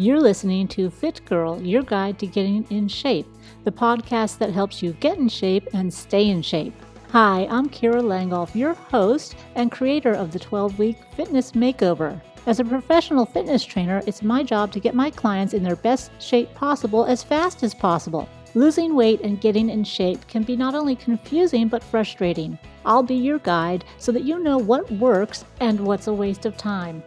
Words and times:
You're 0.00 0.20
listening 0.20 0.68
to 0.68 0.90
Fit 0.90 1.24
Girl, 1.24 1.60
your 1.60 1.82
guide 1.82 2.20
to 2.20 2.26
getting 2.28 2.64
in 2.70 2.86
shape, 2.86 3.26
the 3.64 3.72
podcast 3.72 4.38
that 4.38 4.52
helps 4.52 4.80
you 4.80 4.92
get 4.92 5.18
in 5.18 5.28
shape 5.28 5.66
and 5.74 5.92
stay 5.92 6.28
in 6.28 6.40
shape. 6.40 6.72
Hi, 7.10 7.48
I'm 7.50 7.68
Kira 7.68 8.00
Langolf, 8.00 8.54
your 8.54 8.74
host 8.74 9.34
and 9.56 9.72
creator 9.72 10.12
of 10.12 10.30
the 10.30 10.38
12 10.38 10.78
week 10.78 10.98
fitness 11.16 11.50
makeover. 11.50 12.22
As 12.46 12.60
a 12.60 12.64
professional 12.64 13.26
fitness 13.26 13.64
trainer, 13.64 14.00
it's 14.06 14.22
my 14.22 14.44
job 14.44 14.70
to 14.70 14.78
get 14.78 14.94
my 14.94 15.10
clients 15.10 15.52
in 15.52 15.64
their 15.64 15.74
best 15.74 16.12
shape 16.22 16.54
possible 16.54 17.04
as 17.04 17.24
fast 17.24 17.64
as 17.64 17.74
possible. 17.74 18.28
Losing 18.54 18.94
weight 18.94 19.22
and 19.22 19.40
getting 19.40 19.68
in 19.68 19.82
shape 19.82 20.24
can 20.28 20.44
be 20.44 20.54
not 20.54 20.76
only 20.76 20.94
confusing 20.94 21.66
but 21.66 21.82
frustrating. 21.82 22.56
I'll 22.86 23.02
be 23.02 23.16
your 23.16 23.40
guide 23.40 23.84
so 23.98 24.12
that 24.12 24.22
you 24.22 24.38
know 24.38 24.58
what 24.58 24.88
works 24.92 25.44
and 25.58 25.80
what's 25.80 26.06
a 26.06 26.12
waste 26.12 26.46
of 26.46 26.56
time. 26.56 27.02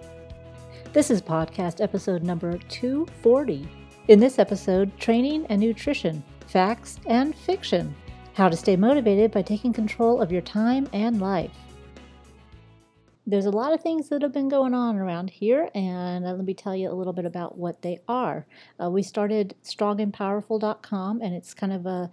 This 0.94 1.10
is 1.10 1.22
podcast 1.22 1.80
episode 1.80 2.22
number 2.22 2.58
240. 2.58 3.66
In 4.10 4.20
this 4.20 4.38
episode, 4.40 4.92
training 4.98 5.46
and 5.48 5.62
nutrition, 5.62 6.22
facts 6.48 7.00
and 7.06 7.34
fiction, 7.34 7.96
how 8.34 8.50
to 8.50 8.58
stay 8.58 8.76
motivated 8.76 9.32
by 9.32 9.42
taking 9.42 9.72
control 9.72 10.22
of 10.22 10.34
your 10.34 10.42
time 10.42 10.90
and 10.92 11.22
life. 11.22 11.56
There's 13.26 13.46
a 13.46 13.52
lot 13.52 13.72
of 13.72 13.80
things 13.80 14.10
that 14.10 14.22
have 14.22 14.34
been 14.34 14.50
going 14.50 14.74
on 14.74 14.98
around 14.98 15.30
here, 15.30 15.70
and 15.74 16.26
let 16.26 16.44
me 16.44 16.54
tell 16.54 16.76
you 16.76 16.92
a 16.92 16.94
little 16.94 17.14
bit 17.14 17.24
about 17.24 17.58
what 17.58 17.82
they 17.82 18.00
are. 18.10 18.46
Uh, 18.78 18.90
we 18.90 19.02
started 19.02 19.56
strongandpowerful.com, 19.64 21.22
and 21.22 21.34
it's 21.34 21.54
kind 21.54 21.72
of 21.72 21.86
a 21.86 22.12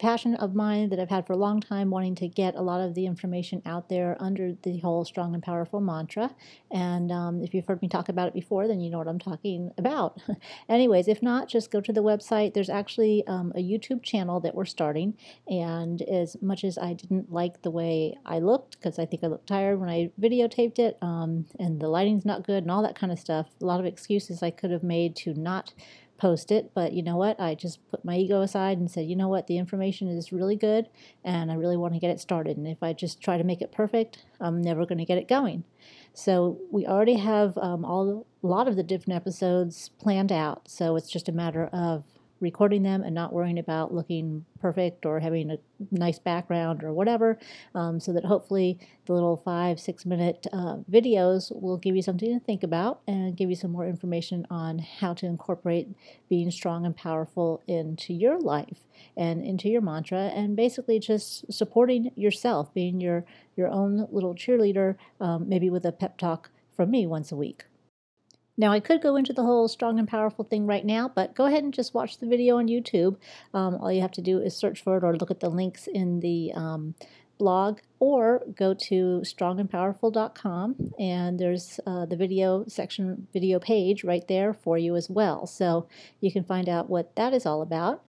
passion 0.00 0.34
of 0.36 0.54
mine 0.54 0.88
that 0.88 0.98
I've 0.98 1.10
had 1.10 1.26
for 1.26 1.34
a 1.34 1.36
long 1.36 1.60
time, 1.60 1.90
wanting 1.90 2.14
to 2.16 2.28
get 2.28 2.54
a 2.54 2.62
lot 2.62 2.80
of 2.80 2.94
the 2.94 3.04
information 3.04 3.60
out 3.66 3.90
there 3.90 4.16
under 4.18 4.54
the 4.62 4.78
whole 4.78 5.04
strong 5.04 5.34
and 5.34 5.42
powerful 5.42 5.78
mantra. 5.78 6.34
And 6.70 7.12
um, 7.12 7.42
if 7.42 7.52
you've 7.52 7.66
heard 7.66 7.82
me 7.82 7.88
talk 7.88 8.08
about 8.08 8.26
it 8.26 8.32
before, 8.32 8.66
then 8.66 8.80
you 8.80 8.88
know 8.88 8.96
what 8.96 9.08
I'm 9.08 9.18
talking 9.18 9.70
about. 9.76 10.18
Anyways, 10.70 11.06
if 11.06 11.22
not, 11.22 11.48
just 11.48 11.70
go 11.70 11.82
to 11.82 11.92
the 11.92 12.02
website. 12.02 12.54
There's 12.54 12.70
actually 12.70 13.24
um, 13.26 13.52
a 13.54 13.60
YouTube 13.60 14.02
channel 14.02 14.40
that 14.40 14.54
we're 14.54 14.64
starting. 14.64 15.18
And 15.46 16.00
as 16.02 16.34
much 16.40 16.64
as 16.64 16.78
I 16.78 16.94
didn't 16.94 17.30
like 17.30 17.60
the 17.60 17.70
way 17.70 18.16
I 18.24 18.38
looked, 18.38 18.78
because 18.78 18.98
I 18.98 19.04
think 19.04 19.22
I 19.22 19.26
looked 19.26 19.48
tired 19.48 19.78
when 19.78 19.90
I 19.90 20.10
videotaped 20.18 20.78
it, 20.78 20.96
um, 21.02 21.44
and 21.58 21.78
the 21.78 21.88
lighting's 21.88 22.24
not 22.24 22.46
good 22.46 22.62
and 22.62 22.70
all 22.70 22.82
that 22.82 22.98
kind 22.98 23.12
of 23.12 23.18
stuff, 23.18 23.48
a 23.60 23.66
lot 23.66 23.80
of 23.80 23.86
excuses 23.86 24.42
I 24.42 24.50
could 24.50 24.70
have 24.70 24.82
made 24.82 25.14
to 25.16 25.34
not 25.34 25.74
post 26.20 26.52
it, 26.52 26.72
but 26.74 26.92
you 26.92 27.02
know 27.02 27.16
what? 27.16 27.40
I 27.40 27.54
just 27.54 27.78
put 27.90 28.04
my 28.04 28.16
ego 28.16 28.42
aside 28.42 28.78
and 28.78 28.90
said, 28.90 29.06
you 29.06 29.16
know 29.16 29.28
what? 29.28 29.46
The 29.46 29.56
information 29.56 30.06
is 30.08 30.32
really 30.32 30.54
good 30.54 30.88
and 31.24 31.50
I 31.50 31.54
really 31.54 31.78
want 31.78 31.94
to 31.94 32.00
get 32.00 32.10
it 32.10 32.20
started. 32.20 32.58
And 32.58 32.68
if 32.68 32.82
I 32.82 32.92
just 32.92 33.22
try 33.22 33.38
to 33.38 33.44
make 33.44 33.62
it 33.62 33.72
perfect, 33.72 34.24
I'm 34.38 34.60
never 34.60 34.84
going 34.84 34.98
to 34.98 35.04
get 35.06 35.18
it 35.18 35.28
going. 35.28 35.64
So 36.12 36.58
we 36.70 36.86
already 36.86 37.14
have 37.14 37.56
um, 37.56 37.84
all 37.84 38.26
a 38.42 38.46
lot 38.46 38.68
of 38.68 38.76
the 38.76 38.82
different 38.82 39.16
episodes 39.16 39.90
planned 39.98 40.30
out. 40.30 40.68
So 40.68 40.96
it's 40.96 41.10
just 41.10 41.28
a 41.28 41.32
matter 41.32 41.66
of 41.66 42.04
recording 42.40 42.82
them 42.82 43.02
and 43.02 43.14
not 43.14 43.32
worrying 43.32 43.58
about 43.58 43.94
looking 43.94 44.44
perfect 44.60 45.06
or 45.06 45.20
having 45.20 45.50
a 45.50 45.58
nice 45.90 46.18
background 46.18 46.82
or 46.82 46.92
whatever, 46.92 47.38
um, 47.74 48.00
so 48.00 48.12
that 48.12 48.24
hopefully 48.24 48.78
the 49.06 49.12
little 49.12 49.36
five, 49.36 49.78
six 49.78 50.04
minute 50.06 50.46
uh, 50.52 50.76
videos 50.90 51.50
will 51.60 51.76
give 51.76 51.96
you 51.96 52.02
something 52.02 52.38
to 52.38 52.44
think 52.44 52.62
about 52.62 53.00
and 53.06 53.36
give 53.36 53.50
you 53.50 53.56
some 53.56 53.70
more 53.70 53.86
information 53.86 54.46
on 54.50 54.78
how 54.78 55.14
to 55.14 55.26
incorporate 55.26 55.88
being 56.28 56.50
strong 56.50 56.84
and 56.84 56.96
powerful 56.96 57.62
into 57.66 58.12
your 58.12 58.40
life 58.40 58.80
and 59.16 59.44
into 59.44 59.68
your 59.68 59.80
mantra 59.80 60.30
and 60.34 60.56
basically 60.56 60.98
just 60.98 61.50
supporting 61.52 62.10
yourself, 62.16 62.72
being 62.74 63.00
your, 63.00 63.24
your 63.56 63.68
own 63.68 64.06
little 64.10 64.34
cheerleader, 64.34 64.96
um, 65.20 65.48
maybe 65.48 65.70
with 65.70 65.84
a 65.84 65.92
pep 65.92 66.16
talk 66.18 66.50
from 66.74 66.90
me 66.90 67.06
once 67.06 67.30
a 67.30 67.36
week. 67.36 67.64
Now, 68.60 68.72
I 68.72 68.80
could 68.80 69.00
go 69.00 69.16
into 69.16 69.32
the 69.32 69.42
whole 69.42 69.68
strong 69.68 69.98
and 69.98 70.06
powerful 70.06 70.44
thing 70.44 70.66
right 70.66 70.84
now, 70.84 71.08
but 71.08 71.34
go 71.34 71.46
ahead 71.46 71.64
and 71.64 71.72
just 71.72 71.94
watch 71.94 72.18
the 72.18 72.26
video 72.26 72.58
on 72.58 72.68
YouTube. 72.68 73.16
Um, 73.54 73.76
all 73.76 73.90
you 73.90 74.02
have 74.02 74.12
to 74.12 74.20
do 74.20 74.38
is 74.38 74.54
search 74.54 74.82
for 74.82 74.98
it 74.98 75.02
or 75.02 75.16
look 75.16 75.30
at 75.30 75.40
the 75.40 75.48
links 75.48 75.86
in 75.86 76.20
the 76.20 76.52
um, 76.54 76.94
blog 77.38 77.78
or 78.00 78.42
go 78.54 78.74
to 78.74 79.22
strongandpowerful.com 79.24 80.92
and 80.98 81.38
there's 81.38 81.80
uh, 81.86 82.04
the 82.04 82.16
video 82.16 82.66
section, 82.68 83.28
video 83.32 83.58
page 83.58 84.04
right 84.04 84.28
there 84.28 84.52
for 84.52 84.76
you 84.76 84.94
as 84.94 85.08
well. 85.08 85.46
So 85.46 85.88
you 86.20 86.30
can 86.30 86.44
find 86.44 86.68
out 86.68 86.90
what 86.90 87.16
that 87.16 87.32
is 87.32 87.46
all 87.46 87.62
about. 87.62 88.04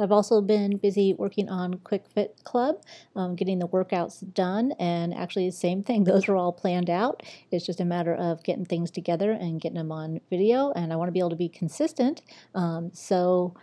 I've 0.00 0.12
also 0.12 0.40
been 0.40 0.76
busy 0.78 1.14
working 1.14 1.48
on 1.48 1.74
Quick 1.84 2.04
Fit 2.14 2.40
Club, 2.44 2.82
um, 3.14 3.36
getting 3.36 3.58
the 3.58 3.68
workouts 3.68 4.32
done, 4.32 4.72
and 4.78 5.14
actually, 5.14 5.46
the 5.46 5.52
same 5.52 5.82
thing, 5.82 6.04
those 6.10 6.28
are 6.28 6.36
all 6.36 6.52
planned 6.52 6.90
out. 6.90 7.22
It's 7.50 7.66
just 7.66 7.80
a 7.80 7.84
matter 7.84 8.14
of 8.14 8.42
getting 8.42 8.64
things 8.64 8.90
together 8.90 9.32
and 9.32 9.60
getting 9.60 9.78
them 9.78 9.92
on 9.92 10.20
video, 10.30 10.72
and 10.72 10.92
I 10.92 10.96
want 10.96 11.08
to 11.08 11.12
be 11.12 11.18
able 11.18 11.30
to 11.30 11.36
be 11.36 11.48
consistent. 11.48 12.22
Um, 12.54 12.90
so, 12.92 13.54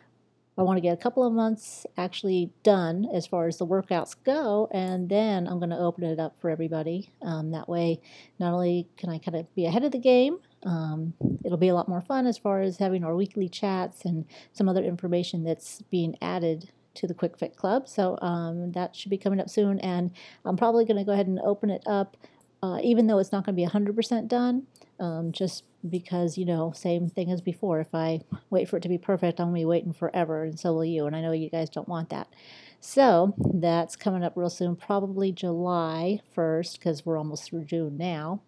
I 0.59 0.63
want 0.63 0.77
to 0.77 0.81
get 0.81 0.93
a 0.93 0.97
couple 0.97 1.23
of 1.23 1.33
months 1.33 1.85
actually 1.97 2.51
done 2.63 3.07
as 3.13 3.27
far 3.27 3.47
as 3.47 3.57
the 3.57 3.67
workouts 3.67 4.15
go, 4.23 4.67
and 4.71 5.07
then 5.07 5.47
I'm 5.47 5.59
going 5.59 5.69
to 5.69 5.77
open 5.77 6.03
it 6.03 6.19
up 6.19 6.35
for 6.41 6.49
everybody. 6.49 7.11
Um, 7.21 7.51
that 7.51 7.69
way, 7.69 8.01
not 8.39 8.53
only 8.53 8.87
can 8.97 9.11
I 9.11 9.19
kind 9.19 9.37
of 9.37 9.53
be 9.53 9.67
ahead 9.67 9.83
of 9.83 9.91
the 9.91 9.99
game, 9.99 10.39
um, 10.63 11.13
it'll 11.45 11.57
be 11.57 11.67
a 11.67 11.75
lot 11.75 11.87
more 11.87 12.01
fun 12.01 12.25
as 12.25 12.37
far 12.37 12.61
as 12.61 12.77
having 12.77 13.03
our 13.03 13.15
weekly 13.15 13.47
chats 13.47 14.05
and 14.05 14.25
some 14.53 14.67
other 14.67 14.83
information 14.83 15.43
that's 15.43 15.81
being 15.83 16.17
added 16.21 16.71
to 16.95 17.07
the 17.07 17.13
Quick 17.13 17.37
Fit 17.37 17.55
Club. 17.55 17.87
So 17.87 18.17
um, 18.21 18.71
that 18.71 18.95
should 18.95 19.11
be 19.11 19.17
coming 19.17 19.39
up 19.39 19.49
soon, 19.49 19.79
and 19.79 20.11
I'm 20.45 20.57
probably 20.57 20.85
going 20.85 20.97
to 20.97 21.03
go 21.03 21.11
ahead 21.11 21.27
and 21.27 21.39
open 21.39 21.69
it 21.69 21.83
up, 21.85 22.17
uh, 22.63 22.79
even 22.83 23.07
though 23.07 23.19
it's 23.19 23.31
not 23.31 23.45
going 23.45 23.55
to 23.55 23.61
be 23.61 23.67
100% 23.67 24.27
done, 24.27 24.65
um, 24.99 25.31
just 25.31 25.63
because, 25.87 26.37
you 26.37 26.45
know, 26.45 26.71
same 26.75 27.09
thing 27.09 27.31
as 27.31 27.41
before. 27.41 27.79
If 27.79 27.93
I 27.93 28.21
wait 28.49 28.67
for 28.67 28.77
it 28.77 28.83
to 28.83 28.89
be 28.89 28.97
perfect, 28.97 29.39
I'm 29.39 29.47
going 29.47 29.55
to 29.55 29.61
be 29.61 29.65
waiting 29.65 29.93
forever, 29.93 30.43
and 30.43 30.59
so 30.59 30.73
will 30.73 30.85
you. 30.85 31.05
And 31.05 31.15
I 31.15 31.21
know 31.21 31.31
you 31.31 31.49
guys 31.49 31.69
don't 31.69 31.87
want 31.87 32.09
that. 32.09 32.27
So 32.79 33.33
that's 33.53 33.95
coming 33.95 34.23
up 34.23 34.33
real 34.35 34.49
soon, 34.49 34.75
probably 34.75 35.31
July 35.31 36.19
1st, 36.35 36.73
because 36.73 37.05
we're 37.05 37.17
almost 37.17 37.45
through 37.45 37.65
June 37.65 37.97
now. 37.97 38.41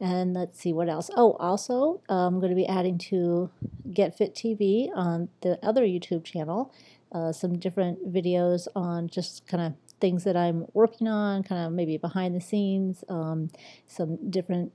And 0.00 0.32
let's 0.34 0.60
see 0.60 0.72
what 0.72 0.88
else. 0.88 1.10
Oh, 1.16 1.32
also, 1.40 2.00
I'm 2.08 2.38
going 2.38 2.50
to 2.50 2.56
be 2.56 2.66
adding 2.66 2.98
to 3.10 3.50
Get 3.90 4.16
Fit 4.16 4.34
TV 4.34 4.88
on 4.94 5.28
the 5.40 5.58
other 5.64 5.82
YouTube 5.82 6.24
channel 6.24 6.72
uh, 7.14 7.32
some 7.32 7.58
different 7.58 8.12
videos 8.12 8.66
on 8.74 9.08
just 9.08 9.46
kind 9.46 9.62
of 9.62 9.74
things 10.00 10.24
that 10.24 10.36
I'm 10.36 10.66
working 10.74 11.06
on, 11.06 11.44
kind 11.44 11.64
of 11.64 11.72
maybe 11.72 11.96
behind 11.96 12.34
the 12.34 12.40
scenes, 12.40 13.04
um, 13.08 13.50
some 13.86 14.30
different 14.30 14.72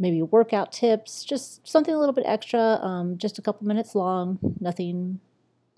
maybe 0.00 0.22
workout 0.22 0.72
tips, 0.72 1.22
just 1.22 1.66
something 1.68 1.94
a 1.94 1.98
little 1.98 2.14
bit 2.14 2.24
extra, 2.26 2.80
um, 2.82 3.18
just 3.18 3.38
a 3.38 3.42
couple 3.42 3.66
minutes 3.66 3.94
long, 3.94 4.38
nothing 4.58 5.20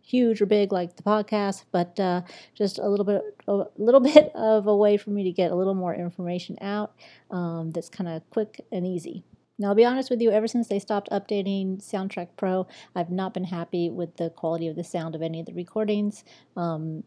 huge 0.01 0.41
or 0.41 0.47
big 0.47 0.73
like 0.73 0.97
the 0.97 1.03
podcast, 1.03 1.65
but 1.73 1.99
uh, 1.99 2.23
just 2.55 2.79
a 2.79 2.89
little 2.89 3.05
bit, 3.05 3.23
a 3.49 3.65
little 3.77 4.01
bit 4.15 4.31
of 4.35 4.67
a 4.67 4.77
way 4.77 4.97
for 4.97 5.11
me 5.11 5.25
to 5.25 5.33
get 5.33 5.51
a 5.51 5.55
little 5.55 5.75
more 5.75 5.95
information 5.95 6.57
out 6.61 6.95
um, 7.31 7.73
that's 7.73 7.89
kind 7.89 8.09
of 8.09 8.23
quick 8.31 8.65
and 8.71 8.87
easy. 8.87 9.25
Now, 9.59 9.69
I'll 9.69 9.75
be 9.75 9.85
honest 9.85 10.11
with 10.11 10.21
you, 10.21 10.31
ever 10.31 10.49
since 10.49 10.69
they 10.69 10.79
stopped 10.79 11.09
updating 11.11 11.79
Soundtrack 11.83 12.29
Pro, 12.37 12.67
I've 12.97 13.11
not 13.11 13.35
been 13.35 13.45
happy 13.45 13.91
with 13.91 14.17
the 14.17 14.31
quality 14.31 14.69
of 14.69 14.77
the 14.77 14.85
sound 14.85 15.15
of 15.15 15.23
any 15.23 15.41
of 15.41 15.47
the 15.47 15.55
recordings. 15.55 16.25
Um, 16.57 17.05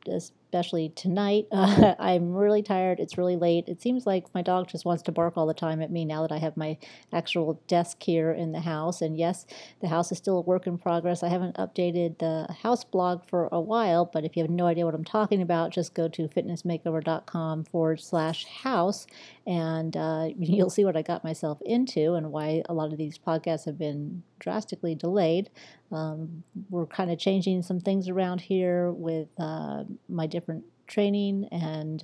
especially 0.55 0.89
tonight. 0.89 1.47
Uh, 1.51 1.95
I'm 1.99 2.33
really 2.33 2.63
tired. 2.63 2.99
It's 2.99 3.17
really 3.17 3.35
late. 3.35 3.67
It 3.67 3.81
seems 3.81 4.05
like 4.05 4.33
my 4.33 4.41
dog 4.41 4.69
just 4.69 4.85
wants 4.85 5.03
to 5.03 5.11
bark 5.11 5.33
all 5.35 5.47
the 5.47 5.53
time 5.53 5.81
at 5.81 5.91
me 5.91 6.05
now 6.05 6.21
that 6.21 6.31
I 6.31 6.37
have 6.37 6.55
my 6.55 6.77
actual 7.11 7.59
desk 7.67 8.01
here 8.01 8.31
in 8.31 8.53
the 8.53 8.61
house. 8.61 9.01
And 9.01 9.17
yes, 9.17 9.45
the 9.81 9.89
house 9.89 10.11
is 10.13 10.17
still 10.17 10.37
a 10.37 10.41
work 10.41 10.65
in 10.65 10.77
progress. 10.77 11.23
I 11.23 11.27
haven't 11.27 11.57
updated 11.57 12.19
the 12.19 12.47
house 12.61 12.85
blog 12.85 13.27
for 13.27 13.49
a 13.51 13.59
while, 13.59 14.05
but 14.05 14.23
if 14.23 14.37
you 14.37 14.43
have 14.43 14.49
no 14.49 14.65
idea 14.65 14.85
what 14.85 14.95
I'm 14.95 15.03
talking 15.03 15.41
about, 15.41 15.71
just 15.71 15.93
go 15.93 16.07
to 16.07 16.27
fitnessmakeover.com 16.29 17.65
forward 17.65 17.99
slash 17.99 18.45
house 18.45 19.07
and 19.45 19.97
uh, 19.97 20.29
you'll 20.39 20.69
see 20.69 20.85
what 20.85 20.95
I 20.95 21.01
got 21.01 21.23
myself 21.23 21.61
into 21.65 22.13
and 22.13 22.31
why 22.35 22.61
a 22.67 22.73
lot 22.73 22.91
of 22.91 22.97
these 22.97 23.17
podcasts 23.17 23.63
have 23.63 23.77
been 23.77 24.21
drastically 24.39 24.93
delayed. 24.93 25.49
Um, 25.89 26.43
we're 26.69 26.85
kind 26.85 27.09
of 27.09 27.17
changing 27.17 27.63
some 27.63 27.79
things 27.79 28.09
around 28.09 28.41
here 28.41 28.91
with 28.91 29.29
uh, 29.39 29.85
my 30.09 30.27
different 30.27 30.65
training 30.85 31.47
and 31.49 32.03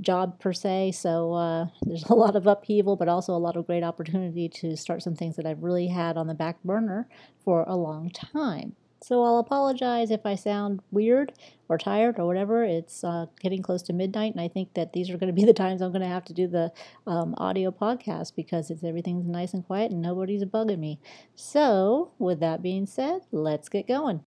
job 0.00 0.38
per 0.38 0.52
se. 0.52 0.92
So 0.92 1.32
uh, 1.32 1.66
there's 1.82 2.04
a 2.08 2.14
lot 2.14 2.36
of 2.36 2.46
upheaval, 2.46 2.94
but 2.94 3.08
also 3.08 3.34
a 3.34 3.44
lot 3.46 3.56
of 3.56 3.66
great 3.66 3.82
opportunity 3.82 4.48
to 4.60 4.76
start 4.76 5.02
some 5.02 5.16
things 5.16 5.34
that 5.34 5.44
I've 5.44 5.64
really 5.64 5.88
had 5.88 6.16
on 6.16 6.28
the 6.28 6.34
back 6.34 6.62
burner 6.62 7.08
for 7.44 7.64
a 7.66 7.74
long 7.74 8.10
time. 8.10 8.76
So 9.06 9.22
I'll 9.22 9.38
apologize 9.38 10.10
if 10.10 10.24
I 10.24 10.34
sound 10.34 10.80
weird 10.90 11.34
or 11.68 11.76
tired 11.76 12.18
or 12.18 12.24
whatever. 12.26 12.64
It's 12.64 13.04
uh, 13.04 13.26
getting 13.38 13.60
close 13.60 13.82
to 13.82 13.92
midnight, 13.92 14.32
and 14.32 14.40
I 14.40 14.48
think 14.48 14.72
that 14.72 14.94
these 14.94 15.10
are 15.10 15.18
going 15.18 15.28
to 15.28 15.38
be 15.38 15.44
the 15.50 15.52
times 15.52 15.82
I'm 15.82 15.92
going 15.92 16.00
to 16.00 16.08
have 16.08 16.24
to 16.24 16.32
do 16.32 16.48
the 16.48 16.72
um, 17.06 17.34
audio 17.36 17.70
podcast 17.70 18.34
because 18.34 18.70
it's 18.70 18.82
everything's 18.82 19.26
nice 19.26 19.52
and 19.52 19.62
quiet 19.62 19.92
and 19.92 20.00
nobody's 20.00 20.44
bugging 20.44 20.78
me. 20.78 21.00
So, 21.34 22.12
with 22.18 22.40
that 22.40 22.62
being 22.62 22.86
said, 22.86 23.20
let's 23.30 23.68
get 23.68 23.86
going. 23.86 24.24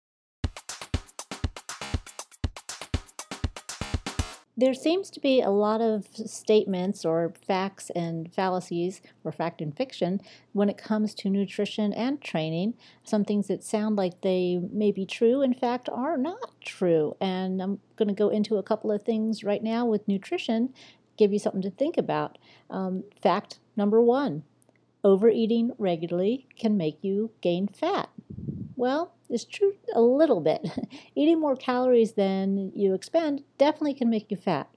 There 4.55 4.75
seems 4.75 5.09
to 5.11 5.19
be 5.19 5.41
a 5.41 5.49
lot 5.49 5.81
of 5.81 6.07
statements 6.13 7.03
or 7.03 7.33
facts 7.47 7.89
and 7.95 8.31
fallacies, 8.31 9.01
or 9.23 9.31
fact 9.31 9.61
and 9.61 9.75
fiction, 9.75 10.21
when 10.51 10.69
it 10.69 10.77
comes 10.77 11.15
to 11.15 11.29
nutrition 11.29 11.91
and 11.91 12.21
training. 12.21 12.75
Some 13.03 13.25
things 13.25 13.47
that 13.47 13.63
sound 13.63 13.95
like 13.95 14.21
they 14.21 14.59
may 14.71 14.91
be 14.91 15.07
true, 15.07 15.41
in 15.41 15.55
fact, 15.55 15.89
are 15.89 16.17
not 16.17 16.61
true. 16.61 17.15
And 17.19 17.63
I'm 17.63 17.79
going 17.95 18.09
to 18.09 18.13
go 18.13 18.29
into 18.29 18.57
a 18.57 18.63
couple 18.63 18.91
of 18.91 19.01
things 19.01 19.43
right 19.43 19.63
now 19.63 19.87
with 19.87 20.07
nutrition, 20.07 20.71
give 21.17 21.33
you 21.33 21.39
something 21.39 21.63
to 21.63 21.71
think 21.71 21.97
about. 21.97 22.37
Um, 22.69 23.05
fact 23.21 23.59
number 23.75 24.01
one 24.01 24.43
overeating 25.03 25.71
regularly 25.77 26.47
can 26.57 26.77
make 26.77 27.03
you 27.03 27.31
gain 27.41 27.67
fat. 27.67 28.09
Well, 28.75 29.13
it's 29.33 29.45
true 29.45 29.73
a 29.93 30.01
little 30.01 30.39
bit. 30.39 30.65
Eating 31.15 31.39
more 31.39 31.55
calories 31.55 32.13
than 32.13 32.71
you 32.75 32.93
expend 32.93 33.43
definitely 33.57 33.95
can 33.95 34.09
make 34.09 34.29
you 34.29 34.37
fat. 34.37 34.69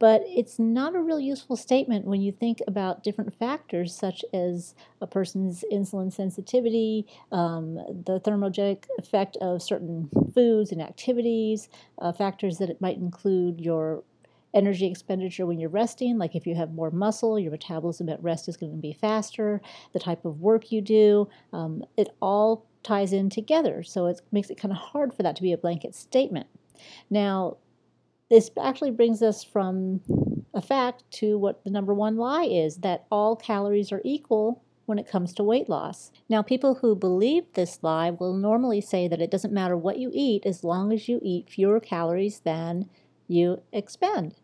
But 0.00 0.22
it's 0.24 0.58
not 0.58 0.96
a 0.96 1.00
real 1.00 1.20
useful 1.20 1.56
statement 1.56 2.06
when 2.06 2.22
you 2.22 2.32
think 2.32 2.60
about 2.66 3.04
different 3.04 3.34
factors 3.34 3.94
such 3.94 4.24
as 4.32 4.74
a 5.02 5.06
person's 5.06 5.62
insulin 5.70 6.10
sensitivity, 6.10 7.06
um, 7.30 7.74
the 7.74 8.18
thermogenic 8.24 8.84
effect 8.98 9.36
of 9.42 9.62
certain 9.62 10.08
foods 10.34 10.72
and 10.72 10.80
activities, 10.80 11.68
uh, 11.98 12.12
factors 12.12 12.56
that 12.58 12.70
it 12.70 12.80
might 12.80 12.96
include 12.96 13.60
your 13.60 14.02
energy 14.54 14.86
expenditure 14.86 15.46
when 15.46 15.60
you're 15.60 15.68
resting, 15.68 16.18
like 16.18 16.34
if 16.34 16.46
you 16.46 16.54
have 16.54 16.72
more 16.72 16.90
muscle, 16.90 17.38
your 17.38 17.52
metabolism 17.52 18.08
at 18.08 18.22
rest 18.22 18.48
is 18.48 18.56
going 18.56 18.72
to 18.72 18.78
be 18.78 18.92
faster, 18.92 19.60
the 19.92 20.00
type 20.00 20.24
of 20.24 20.40
work 20.40 20.72
you 20.72 20.80
do, 20.80 21.28
um, 21.52 21.84
it 21.96 22.08
all 22.20 22.66
ties 22.82 23.12
in 23.12 23.30
together. 23.30 23.82
So 23.82 24.06
it 24.06 24.20
makes 24.32 24.50
it 24.50 24.58
kind 24.58 24.72
of 24.72 24.78
hard 24.78 25.14
for 25.14 25.22
that 25.22 25.36
to 25.36 25.42
be 25.42 25.52
a 25.52 25.58
blanket 25.58 25.94
statement. 25.94 26.46
Now, 27.08 27.56
this 28.30 28.50
actually 28.62 28.92
brings 28.92 29.22
us 29.22 29.42
from 29.42 30.00
a 30.54 30.62
fact 30.62 31.04
to 31.10 31.36
what 31.38 31.64
the 31.64 31.70
number 31.70 31.92
one 31.92 32.16
lie 32.16 32.44
is 32.44 32.78
that 32.78 33.06
all 33.10 33.36
calories 33.36 33.92
are 33.92 34.00
equal 34.04 34.62
when 34.86 34.98
it 34.98 35.08
comes 35.08 35.32
to 35.34 35.44
weight 35.44 35.68
loss. 35.68 36.10
Now, 36.28 36.42
people 36.42 36.76
who 36.76 36.96
believe 36.96 37.44
this 37.52 37.78
lie 37.82 38.10
will 38.10 38.34
normally 38.34 38.80
say 38.80 39.06
that 39.08 39.20
it 39.20 39.30
doesn't 39.30 39.52
matter 39.52 39.76
what 39.76 39.98
you 39.98 40.10
eat 40.12 40.44
as 40.44 40.64
long 40.64 40.92
as 40.92 41.08
you 41.08 41.20
eat 41.22 41.50
fewer 41.50 41.80
calories 41.80 42.40
than 42.40 42.88
you 43.28 43.62
expend. 43.72 44.34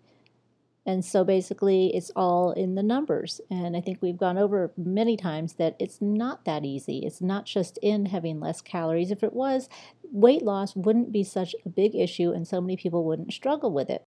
And 0.87 1.05
so 1.05 1.25
basically, 1.25 1.94
it's 1.94 2.12
all 2.15 2.53
in 2.53 2.77
the 2.77 2.83
numbers. 2.83 3.41
And 3.50 3.77
I 3.77 3.81
think 3.81 3.99
we've 4.00 4.17
gone 4.17 4.38
over 4.38 4.73
many 4.77 5.17
times 5.17 5.55
that 5.55 5.75
it's 5.81 6.00
not 6.00 6.44
that 6.44 6.65
easy. 6.65 7.00
It's 7.05 7.21
not 7.21 7.44
just 7.44 7.77
in 7.83 8.06
having 8.06 8.38
less 8.38 8.61
calories. 8.61 9.11
If 9.11 9.25
it 9.25 9.33
was, 9.33 9.69
weight 10.12 10.43
loss 10.43 10.77
wouldn't 10.77 11.11
be 11.11 11.25
such 11.25 11.56
a 11.65 11.69
big 11.69 11.97
issue 11.97 12.31
and 12.31 12.47
so 12.47 12.61
many 12.61 12.77
people 12.77 13.05
wouldn't 13.05 13.33
struggle 13.33 13.73
with 13.73 13.91
it. 13.91 14.05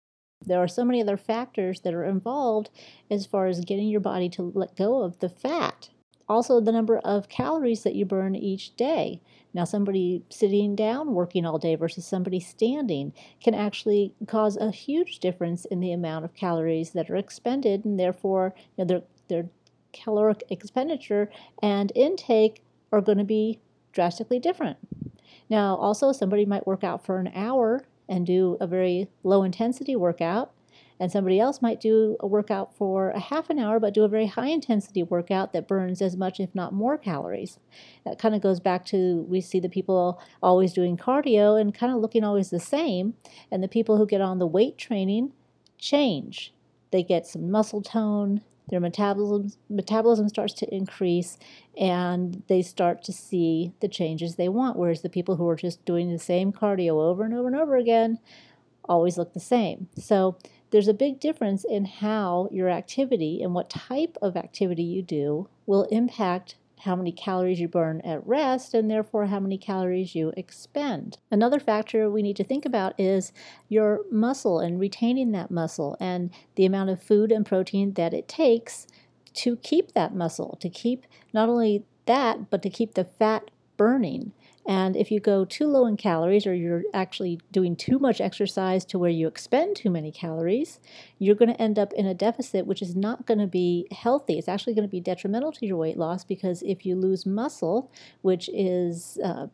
There 0.46 0.60
are 0.60 0.68
so 0.68 0.86
many 0.86 1.02
other 1.02 1.18
factors 1.18 1.82
that 1.82 1.96
are 1.96 2.06
involved 2.06 2.70
as 3.10 3.26
far 3.26 3.48
as 3.48 3.66
getting 3.66 3.88
your 3.88 4.00
body 4.00 4.30
to 4.30 4.52
let 4.54 4.76
go 4.76 5.02
of 5.02 5.18
the 5.18 5.30
fat. 5.30 5.90
Also, 6.30 6.60
the 6.60 6.72
number 6.72 7.00
of 7.00 7.30
calories 7.30 7.84
that 7.84 7.96
you 7.96 8.06
burn 8.06 8.36
each 8.36 8.76
day. 8.76 9.22
Now, 9.58 9.64
somebody 9.64 10.22
sitting 10.30 10.76
down 10.76 11.16
working 11.16 11.44
all 11.44 11.58
day 11.58 11.74
versus 11.74 12.06
somebody 12.06 12.40
standing 12.40 13.12
can 13.42 13.56
actually 13.56 14.14
cause 14.28 14.56
a 14.56 14.70
huge 14.70 15.18
difference 15.18 15.66
in 15.66 15.80
the 15.80 15.92
amount 15.92 16.26
of 16.26 16.36
calories 16.36 16.92
that 16.92 17.10
are 17.10 17.16
expended, 17.16 17.84
and 17.84 18.00
therefore, 18.00 18.54
you 18.78 18.86
know, 18.86 18.88
their, 18.88 19.02
their 19.30 19.50
caloric 19.94 20.44
expenditure 20.52 21.32
and 21.60 21.92
intake 21.96 22.62
are 22.92 23.02
going 23.02 23.18
to 23.18 23.24
be 23.24 23.60
drastically 23.94 24.38
different. 24.38 24.78
Now, 25.50 25.76
also, 25.78 26.12
somebody 26.12 26.46
might 26.46 26.68
work 26.68 26.84
out 26.84 27.04
for 27.04 27.18
an 27.18 27.32
hour 27.34 27.84
and 28.08 28.28
do 28.28 28.58
a 28.62 28.68
very 28.68 29.08
low 29.24 29.42
intensity 29.42 29.96
workout 29.96 30.52
and 31.00 31.12
somebody 31.12 31.40
else 31.40 31.62
might 31.62 31.80
do 31.80 32.18
a 32.20 32.28
workout 32.28 32.76
for 32.76 33.12
a 33.12 33.20
half 33.20 33.50
an 33.50 33.60
hour, 33.60 33.80
but 33.80 33.94
do 33.94 34.04
a 34.04 34.08
very 34.08 34.28
high 34.28 34.48
intensity 34.48 35.04
workout 35.04 35.54
that 35.54 35.68
burns 35.68 36.02
as 36.02 36.18
much, 36.18 36.40
if 36.40 36.54
not 36.56 36.74
more, 36.74 36.98
calories. 36.98 37.60
That 38.06 38.20
kind 38.20 38.34
of 38.34 38.42
goes 38.42 38.60
back 38.60 38.86
to 38.88 39.26
we 39.30 39.42
see 39.42 39.60
the 39.60 39.70
people 39.70 40.22
always 40.42 40.74
doing 40.74 40.98
cardio 40.98 41.60
and 41.60 41.74
kind 41.74 41.94
of 41.94 42.00
looking 42.00 42.24
always 42.24 42.50
the 42.50 42.60
same. 42.60 43.14
And 43.52 43.64
the 43.64 43.68
people 43.68 43.98
who 43.98 44.08
get 44.08 44.22
on 44.22 44.40
the 44.40 44.48
weight 44.48 44.78
training 44.78 45.34
change. 45.78 46.54
They 46.92 47.04
get 47.04 47.28
some 47.28 47.52
muscle 47.52 47.82
tone, 47.82 48.42
their 48.70 48.80
metabolism 48.80 49.58
metabolism 49.70 50.28
starts 50.30 50.54
to 50.54 50.74
increase 50.74 51.38
and 51.78 52.44
they 52.48 52.62
start 52.62 53.04
to 53.04 53.14
see 53.14 53.72
the 53.80 53.88
changes 53.88 54.36
they 54.36 54.50
want 54.50 54.78
whereas 54.78 55.02
the 55.02 55.10
people 55.10 55.38
who 55.38 55.48
are 55.48 55.56
just 55.56 55.84
doing 55.86 56.12
the 56.12 56.20
same 56.20 56.52
cardio 56.52 57.02
over 57.02 57.24
and 57.24 57.34
over 57.34 57.48
and 57.48 57.56
over 57.56 57.78
again 57.78 58.20
always 58.86 59.18
look 59.18 59.34
the 59.34 59.40
same 59.40 59.88
so 59.98 60.38
there's 60.72 60.88
a 60.88 60.94
big 60.94 61.20
difference 61.20 61.64
in 61.64 61.86
how 61.86 62.50
your 62.52 62.70
activity 62.70 63.42
and 63.42 63.54
what 63.54 63.70
type 63.70 64.18
of 64.22 64.36
activity 64.36 64.84
you 64.84 65.02
do 65.02 65.48
will 65.66 65.84
impact 65.84 66.56
how 66.82 66.96
many 66.96 67.12
calories 67.12 67.60
you 67.60 67.68
burn 67.68 68.02
at 68.02 68.26
rest 68.26 68.74
and 68.74 68.90
therefore 68.90 69.26
how 69.28 69.40
many 69.40 69.58
calories 69.58 70.14
you 70.14 70.32
expend. 70.38 71.18
Another 71.32 71.60
factor 71.60 72.10
we 72.10 72.22
need 72.22 72.36
to 72.36 72.44
think 72.44 72.66
about 72.66 72.94
is 73.00 73.32
your 73.68 74.02
muscle 74.12 74.60
and 74.60 74.80
retaining 74.80 75.32
that 75.32 75.50
muscle 75.50 75.98
and 76.00 76.30
the 76.56 76.66
amount 76.66 76.90
of 76.90 77.02
food 77.02 77.32
and 77.32 77.46
protein 77.46 77.94
that 77.94 78.14
it 78.14 78.28
takes 78.28 78.86
to 79.34 79.56
keep 79.58 79.94
that 79.94 80.16
muscle, 80.16 80.58
to 80.62 80.70
keep 80.70 81.06
not 81.34 81.50
only 81.50 81.84
that, 82.06 82.50
but 82.50 82.62
to 82.62 82.70
keep 82.70 82.94
the 82.94 83.04
fat 83.04 83.50
burning. 83.76 84.34
And 84.68 84.98
if 84.98 85.12
you 85.12 85.22
go 85.22 85.46
too 85.46 85.66
low 85.66 85.86
in 85.86 85.96
calories 85.96 86.46
or 86.46 86.54
you're 86.54 86.84
actually 86.94 87.40
doing 87.54 87.78
too 87.78 88.00
much 88.00 88.20
exercise 88.20 88.84
to 88.86 89.00
where 89.00 89.10
you 89.10 89.28
expend 89.28 89.78
too 89.78 89.90
many 89.90 90.12
calories, 90.12 90.80
you're 91.18 91.36
going 91.36 91.54
to 91.54 91.62
end 91.62 91.80
up 91.80 91.94
in 91.94 92.06
a 92.06 92.14
deficit, 92.14 92.68
which 92.68 92.82
is 92.82 92.94
not 92.94 93.26
going 93.26 93.40
to 93.40 93.48
be 93.48 93.88
healthy. 93.92 94.38
It's 94.38 94.50
actually 94.50 94.74
going 94.74 94.88
to 94.88 94.92
be 94.92 95.00
detrimental 95.00 95.54
to 95.54 95.66
your 95.66 95.78
weight 95.78 95.98
loss 95.98 96.26
because 96.26 96.62
if 96.64 96.86
you 96.86 96.96
lose 96.96 97.26
muscle, 97.26 97.90
which 98.22 98.50
is 98.54 99.18
uh, 99.24 99.48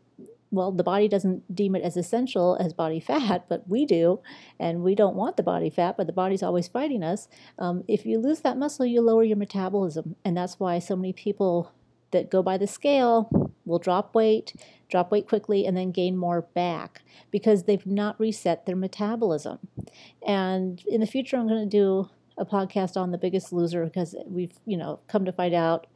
well, 0.50 0.72
the 0.72 0.84
body 0.84 1.08
doesn't 1.08 1.54
deem 1.54 1.76
it 1.76 1.82
as 1.82 1.98
essential 1.98 2.56
as 2.60 2.74
body 2.74 3.00
fat, 3.00 3.46
but 3.50 3.68
we 3.68 3.86
do, 3.86 4.20
and 4.60 4.84
we 4.84 4.94
don't 4.94 5.16
want 5.16 5.36
the 5.36 5.44
body 5.44 5.70
fat, 5.70 5.98
but 5.98 6.06
the 6.06 6.14
body's 6.14 6.44
always 6.44 6.68
fighting 6.68 7.04
us. 7.04 7.28
Um, 7.58 7.84
if 7.88 8.06
you 8.06 8.20
lose 8.20 8.42
that 8.42 8.58
muscle, 8.58 8.86
you 8.86 9.02
lower 9.02 9.24
your 9.24 9.38
metabolism, 9.38 10.16
and 10.24 10.38
that's 10.38 10.60
why 10.60 10.78
so 10.78 10.96
many 10.96 11.12
people 11.12 11.72
that 12.12 12.30
go 12.30 12.44
by 12.44 12.60
the 12.60 12.68
scale 12.68 13.43
will 13.66 13.80
drop 13.80 14.14
weight, 14.16 14.54
drop 14.90 15.12
weight 15.12 15.28
quickly, 15.28 15.66
and 15.66 15.76
then 15.76 15.92
gain 15.92 16.18
more 16.18 16.42
back 16.42 17.02
because 17.32 17.64
they've 17.64 17.86
not 17.86 18.20
reset 18.20 18.66
their 18.66 18.76
metabolism. 18.76 19.60
And 20.26 20.84
in 20.86 21.02
the 21.02 21.08
future, 21.08 21.38
I'm 21.38 21.48
going 21.48 21.70
to 21.70 21.78
do 21.78 22.10
a 22.38 22.46
podcast 22.46 22.98
on 22.98 23.12
the 23.12 23.18
biggest 23.18 23.54
loser 23.54 23.86
because 23.86 24.16
we've, 24.26 24.54
you 24.66 24.78
know, 24.78 25.00
come 25.08 25.26
to 25.26 25.32
find 25.32 25.54
out 25.54 25.88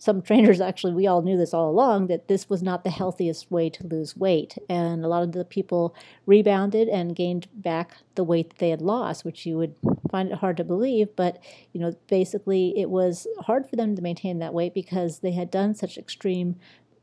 some 0.00 0.22
trainers 0.22 0.60
actually 0.60 0.94
we 0.94 1.06
all 1.06 1.22
knew 1.22 1.36
this 1.36 1.54
all 1.54 1.70
along 1.70 2.08
that 2.08 2.26
this 2.26 2.48
was 2.48 2.62
not 2.62 2.82
the 2.82 2.90
healthiest 2.90 3.50
way 3.50 3.70
to 3.70 3.86
lose 3.86 4.16
weight 4.16 4.56
and 4.68 5.04
a 5.04 5.08
lot 5.08 5.22
of 5.22 5.32
the 5.32 5.44
people 5.44 5.94
rebounded 6.26 6.88
and 6.88 7.14
gained 7.14 7.46
back 7.52 7.98
the 8.14 8.24
weight 8.24 8.48
that 8.48 8.58
they 8.58 8.70
had 8.70 8.80
lost 8.80 9.24
which 9.24 9.44
you 9.44 9.56
would 9.58 9.74
find 10.10 10.30
it 10.30 10.38
hard 10.38 10.56
to 10.56 10.64
believe 10.64 11.08
but 11.16 11.38
you 11.72 11.80
know 11.80 11.94
basically 12.08 12.74
it 12.76 12.90
was 12.90 13.26
hard 13.40 13.68
for 13.68 13.76
them 13.76 13.94
to 13.94 14.02
maintain 14.02 14.38
that 14.38 14.54
weight 14.54 14.74
because 14.74 15.20
they 15.20 15.32
had 15.32 15.50
done 15.50 15.74
such 15.74 15.96
extreme 15.96 16.56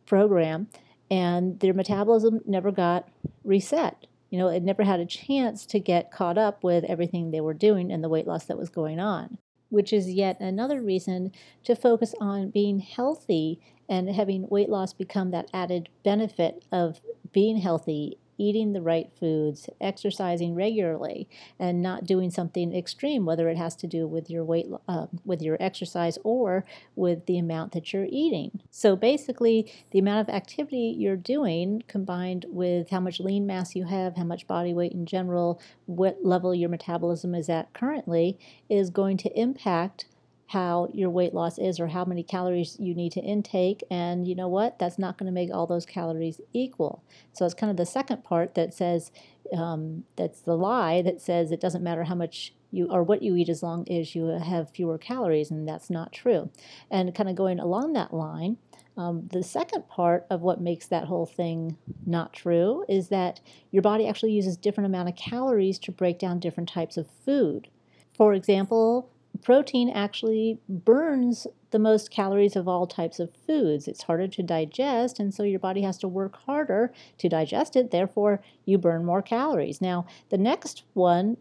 program 0.06 0.68
and 1.10 1.60
their 1.60 1.74
metabolism 1.74 2.42
never 2.46 2.72
got 2.72 3.08
reset. 3.44 4.08
You 4.30 4.38
know 4.38 4.50
it 4.50 4.62
never 4.62 4.84
had 4.84 5.00
a 5.00 5.06
chance 5.06 5.66
to 5.68 5.80
get 5.80 6.12
caught 6.12 6.38
up 6.38 6.64
with 6.64 6.84
everything 6.84 7.32
they 7.32 7.40
were 7.40 7.54
doing 7.54 7.92
and 7.92 8.04
the 8.04 8.10
weight 8.10 8.28
loss 8.28 8.46
that 8.46 8.58
was 8.58 8.70
going 8.70 9.00
on 9.00 9.38
which 9.70 9.92
is 9.92 10.10
yet 10.10 10.40
another 10.40 10.82
reason 10.82 11.32
to 11.64 11.76
focus 11.76 12.14
on 12.20 12.50
being 12.50 12.80
healthy 12.80 13.60
and 13.90 14.10
having 14.10 14.48
weight 14.50 14.70
loss 14.70 14.94
become 14.94 15.32
that 15.32 15.50
added 15.54 15.90
benefit 16.04 16.66
of 16.72 17.00
being 17.32 17.58
healthy 17.58 18.18
eating 18.38 18.74
the 18.74 18.82
right 18.82 19.10
foods, 19.20 19.70
exercising 19.82 20.56
regularly, 20.56 21.27
and 21.60 21.82
not 21.82 22.06
doing 22.06 22.29
something 22.29 22.75
extreme, 22.75 23.25
whether 23.25 23.50
it 23.50 23.58
has 23.58 23.75
to 23.77 23.88
do 23.88 24.08
with 24.08 24.29
your 24.29 24.44
weight, 24.44 24.67
uh, 24.88 25.08
with 25.25 25.41
your 25.41 25.58
exercise, 25.60 26.17
or 26.24 26.65
with 26.96 27.25
the 27.25 27.38
amount 27.38 27.72
that 27.74 27.94
you're 27.94 28.08
eating. 28.10 28.60
So 28.72 28.96
basically, 28.96 29.72
the 29.91 30.00
amount 30.00 30.27
of 30.27 30.34
activity 30.34 30.96
you're 30.98 31.15
doing 31.15 31.84
combined 31.88 32.46
with 32.50 32.89
how 32.89 33.00
much 33.00 33.20
lean 33.20 33.46
mass 33.46 33.75
you 33.75 33.86
have, 33.86 34.15
how 34.15 34.24
much 34.24 34.48
body 34.48 34.74
weight 34.74 34.94
in 34.94 35.06
general, 35.06 35.62
what 35.86 36.24
level 36.24 36.53
your 36.53 36.70
metabolism 36.70 37.34
is 37.36 37.50
at 37.50 37.74
currently, 37.74 38.38
is 38.70 38.89
going 38.89 39.17
to 39.17 39.39
impact 39.39 40.06
how 40.48 40.89
your 40.94 41.10
weight 41.10 41.34
loss 41.34 41.58
is 41.58 41.80
or 41.80 41.88
how 41.88 42.06
many 42.06 42.24
calories 42.24 42.77
you 42.80 42.96
need 42.96 43.12
to 43.12 43.22
intake. 43.22 43.84
And 43.92 44.27
you 44.27 44.36
know 44.36 44.48
what? 44.48 44.80
That's 44.80 44.98
not 44.98 45.18
going 45.18 45.27
to 45.27 45.34
make 45.34 45.54
all 45.54 45.68
those 45.68 45.86
calories 45.86 46.39
equal. 46.54 47.04
So 47.34 47.46
it's 47.46 47.54
kind 47.54 47.70
of 47.70 47.77
the 47.77 47.86
second 47.86 48.24
part 48.24 48.56
that 48.56 48.74
says 48.74 49.12
um, 49.56 50.04
that's 50.16 50.42
the 50.42 50.56
lie 50.56 51.01
that 51.01 51.22
says 51.22 51.51
it 51.51 51.62
doesn't 51.62 51.84
matter 51.84 52.06
how 52.06 52.16
much 52.16 52.54
you 52.72 52.88
or 52.92 53.04
what 53.04 53.22
you 53.22 53.36
eat 53.36 53.50
as 53.50 53.63
long 53.63 53.89
as 53.89 54.13
you 54.16 54.25
have 54.25 54.72
fewer 54.72 54.98
calories, 54.98 55.51
and 55.51 55.68
that's 55.68 55.89
not 55.89 56.12
true. 56.12 56.50
And 56.92 57.16
kind 57.16 57.30
of 57.30 57.36
going 57.36 57.60
along 57.60 57.94
that 57.94 58.13
line, 58.13 58.58
Um, 58.98 59.30
the 59.32 59.44
second 59.44 59.88
part 59.88 60.25
of 60.30 60.42
what 60.42 60.60
makes 60.60 60.88
that 60.88 61.06
whole 61.06 61.27
thing 61.27 61.77
not 62.06 62.34
true 62.34 62.84
is 62.89 63.10
that 63.10 63.42
your 63.70 63.84
body 63.84 64.08
actually 64.08 64.32
uses 64.32 64.58
different 64.58 64.88
amount 64.88 65.08
of 65.08 65.16
calories 65.16 65.77
to 65.80 65.92
break 65.92 66.18
down 66.20 66.39
different 66.39 66.70
types 66.70 66.98
of 66.98 67.08
food. 67.08 67.70
For 68.18 68.34
example, 68.34 69.12
protein 69.41 69.89
actually 69.89 70.60
burns 70.67 71.48
the 71.72 71.79
most 71.79 72.12
calories 72.12 72.56
of 72.56 72.67
all 72.67 72.88
types 72.88 73.20
of 73.20 73.34
foods. 73.46 73.88
It's 73.88 74.03
harder 74.03 74.27
to 74.27 74.44
digest, 74.44 75.20
and 75.20 75.34
so 75.34 75.44
your 75.44 75.60
body 75.60 75.82
has 75.82 75.98
to 76.00 76.08
work 76.08 76.38
harder 76.46 76.94
to 77.17 77.29
digest 77.29 77.75
it. 77.75 77.91
Therefore, 77.91 78.41
you 78.65 78.77
burn 78.77 79.06
more 79.06 79.22
calories. 79.22 79.82
Now, 79.82 80.06
the 80.29 80.38
next 80.38 80.84
one, 80.94 81.36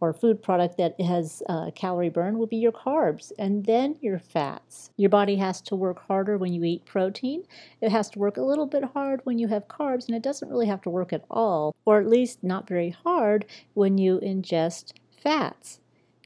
or 0.00 0.12
food 0.12 0.42
product 0.42 0.78
that 0.78 0.98
has 1.00 1.42
uh, 1.48 1.70
calorie 1.74 2.08
burn 2.08 2.38
will 2.38 2.46
be 2.46 2.56
your 2.56 2.72
carbs 2.72 3.32
and 3.38 3.66
then 3.66 3.96
your 4.00 4.18
fats. 4.18 4.90
Your 4.96 5.10
body 5.10 5.36
has 5.36 5.60
to 5.62 5.76
work 5.76 6.06
harder 6.06 6.38
when 6.38 6.52
you 6.52 6.64
eat 6.64 6.86
protein. 6.86 7.44
It 7.80 7.90
has 7.90 8.08
to 8.10 8.18
work 8.18 8.36
a 8.36 8.42
little 8.42 8.66
bit 8.66 8.84
hard 8.94 9.20
when 9.24 9.38
you 9.38 9.48
have 9.48 9.68
carbs, 9.68 10.06
and 10.06 10.16
it 10.16 10.22
doesn't 10.22 10.48
really 10.48 10.66
have 10.66 10.80
to 10.82 10.90
work 10.90 11.12
at 11.12 11.24
all, 11.30 11.74
or 11.84 12.00
at 12.00 12.08
least 12.08 12.42
not 12.42 12.68
very 12.68 12.90
hard 12.90 13.44
when 13.74 13.98
you 13.98 14.18
ingest 14.20 14.94
fats. 15.22 15.80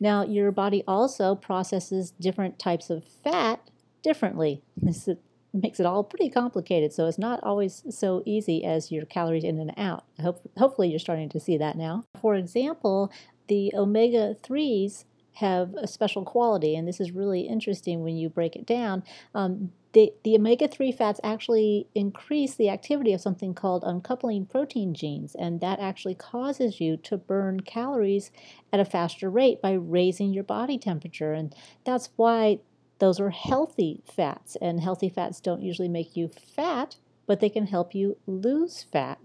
Now, 0.05 0.23
your 0.23 0.53
body 0.53 0.85
also 0.87 1.35
processes 1.35 2.11
different 2.21 2.59
types 2.59 2.91
of 2.91 3.05
fat 3.05 3.71
differently. 4.03 4.63
This 4.77 5.09
makes 5.55 5.81
it 5.81 5.87
all 5.87 6.05
pretty 6.05 6.29
complicated, 6.29 6.93
so 6.93 7.07
it's 7.07 7.17
not 7.17 7.41
always 7.43 7.85
so 7.89 8.23
easy 8.27 8.65
as 8.65 8.93
your 8.93 9.07
calories 9.07 9.45
in 9.45 9.59
and 9.59 9.73
out. 9.79 10.05
Hope, 10.21 10.43
hopefully, 10.59 10.91
you're 10.91 10.99
starting 10.99 11.31
to 11.31 11.41
see 11.41 11.57
that 11.57 11.79
now. 11.79 12.05
For 12.21 12.35
example, 12.35 13.11
the 13.49 13.73
omega 13.75 14.37
3s 14.43 15.07
have 15.37 15.75
a 15.75 15.87
special 15.87 16.23
quality, 16.23 16.77
and 16.77 16.87
this 16.87 17.01
is 17.01 17.13
really 17.13 17.43
interesting 17.43 18.03
when 18.03 18.17
you 18.17 18.29
break 18.29 18.57
it 18.57 18.67
down. 18.67 19.05
Um, 19.35 19.73
the, 19.95 20.13
the 20.25 20.35
omega 20.35 20.67
3 20.67 20.91
fats 20.91 21.21
actually 21.23 21.87
increase 21.95 22.55
the 22.55 22.69
activity 22.69 23.13
of 23.13 23.21
something 23.21 23.55
called 23.55 23.85
uncoupling 23.85 24.45
protein 24.45 24.93
genes, 24.93 25.37
and 25.37 25.61
that 25.61 25.79
actually 25.79 26.17
causes 26.17 26.81
you 26.81 26.97
to 26.99 27.17
burn 27.17 27.61
calories 27.61 28.33
at 28.73 28.81
a 28.81 28.85
faster 28.85 29.31
rate 29.31 29.63
by 29.63 29.73
raising 29.73 30.35
your 30.35 30.45
body 30.45 30.79
temperature. 30.79 31.33
And 31.33 31.55
that's 31.85 32.11
why 32.17 32.59
those 32.99 33.21
are 33.21 33.31
healthy 33.31 34.03
fats, 34.05 34.57
and 34.61 34.81
healthy 34.81 35.09
fats 35.09 35.41
don't 35.41 35.63
usually 35.63 35.89
make 35.89 36.17
you 36.17 36.29
fat, 36.29 36.97
but 37.27 37.39
they 37.39 37.49
can 37.49 37.67
help 37.67 37.95
you 37.95 38.17
lose 38.27 38.83
fat. 38.83 39.21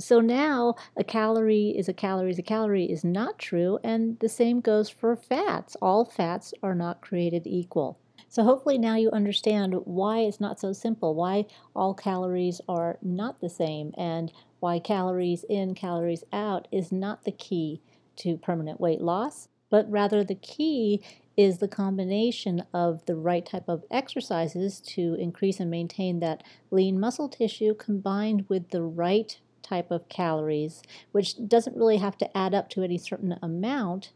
So 0.00 0.20
now 0.20 0.74
a 0.96 1.04
calorie 1.04 1.74
is 1.76 1.88
a 1.88 1.92
calorie 1.92 2.30
is 2.30 2.38
a 2.38 2.42
calorie 2.42 2.90
is 2.90 3.04
not 3.04 3.38
true, 3.38 3.78
and 3.84 4.18
the 4.18 4.28
same 4.28 4.60
goes 4.60 4.90
for 4.90 5.14
fats. 5.14 5.76
All 5.80 6.04
fats 6.04 6.52
are 6.62 6.74
not 6.74 7.00
created 7.00 7.46
equal. 7.46 7.98
So 8.30 8.44
hopefully 8.44 8.78
now 8.78 8.94
you 8.94 9.10
understand 9.10 9.74
why 9.86 10.20
it's 10.20 10.38
not 10.38 10.60
so 10.60 10.72
simple, 10.72 11.16
why 11.16 11.46
all 11.74 11.94
calories 11.94 12.60
are 12.68 12.96
not 13.02 13.40
the 13.40 13.48
same, 13.48 13.92
and 13.98 14.32
why 14.60 14.78
calories 14.78 15.44
in, 15.48 15.74
calories 15.74 16.22
out 16.32 16.68
is 16.70 16.92
not 16.92 17.24
the 17.24 17.32
key 17.32 17.82
to 18.16 18.36
permanent 18.36 18.80
weight 18.80 19.00
loss, 19.00 19.48
but 19.68 19.90
rather 19.90 20.22
the 20.22 20.36
key 20.36 21.02
is 21.36 21.58
the 21.58 21.66
combination 21.66 22.62
of 22.72 23.04
the 23.06 23.16
right 23.16 23.44
type 23.44 23.68
of 23.68 23.82
exercises 23.90 24.78
to 24.80 25.14
increase 25.14 25.58
and 25.58 25.70
maintain 25.70 26.20
that 26.20 26.44
lean 26.70 27.00
muscle 27.00 27.28
tissue 27.28 27.74
combined 27.74 28.44
with 28.48 28.70
the 28.70 28.82
right 28.82 29.40
type 29.60 29.90
of 29.90 30.08
calories, 30.08 30.82
which 31.10 31.48
doesn't 31.48 31.76
really 31.76 31.96
have 31.96 32.16
to 32.18 32.36
add 32.36 32.54
up 32.54 32.70
to 32.70 32.84
any 32.84 32.98
certain 32.98 33.36
amount 33.42 34.12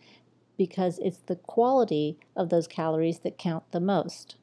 because 0.56 0.98
it's 1.00 1.18
the 1.18 1.36
quality 1.36 2.18
of 2.36 2.48
those 2.48 2.66
calories 2.66 3.20
that 3.20 3.38
count 3.38 3.64
the 3.72 3.80
most. 3.80 4.36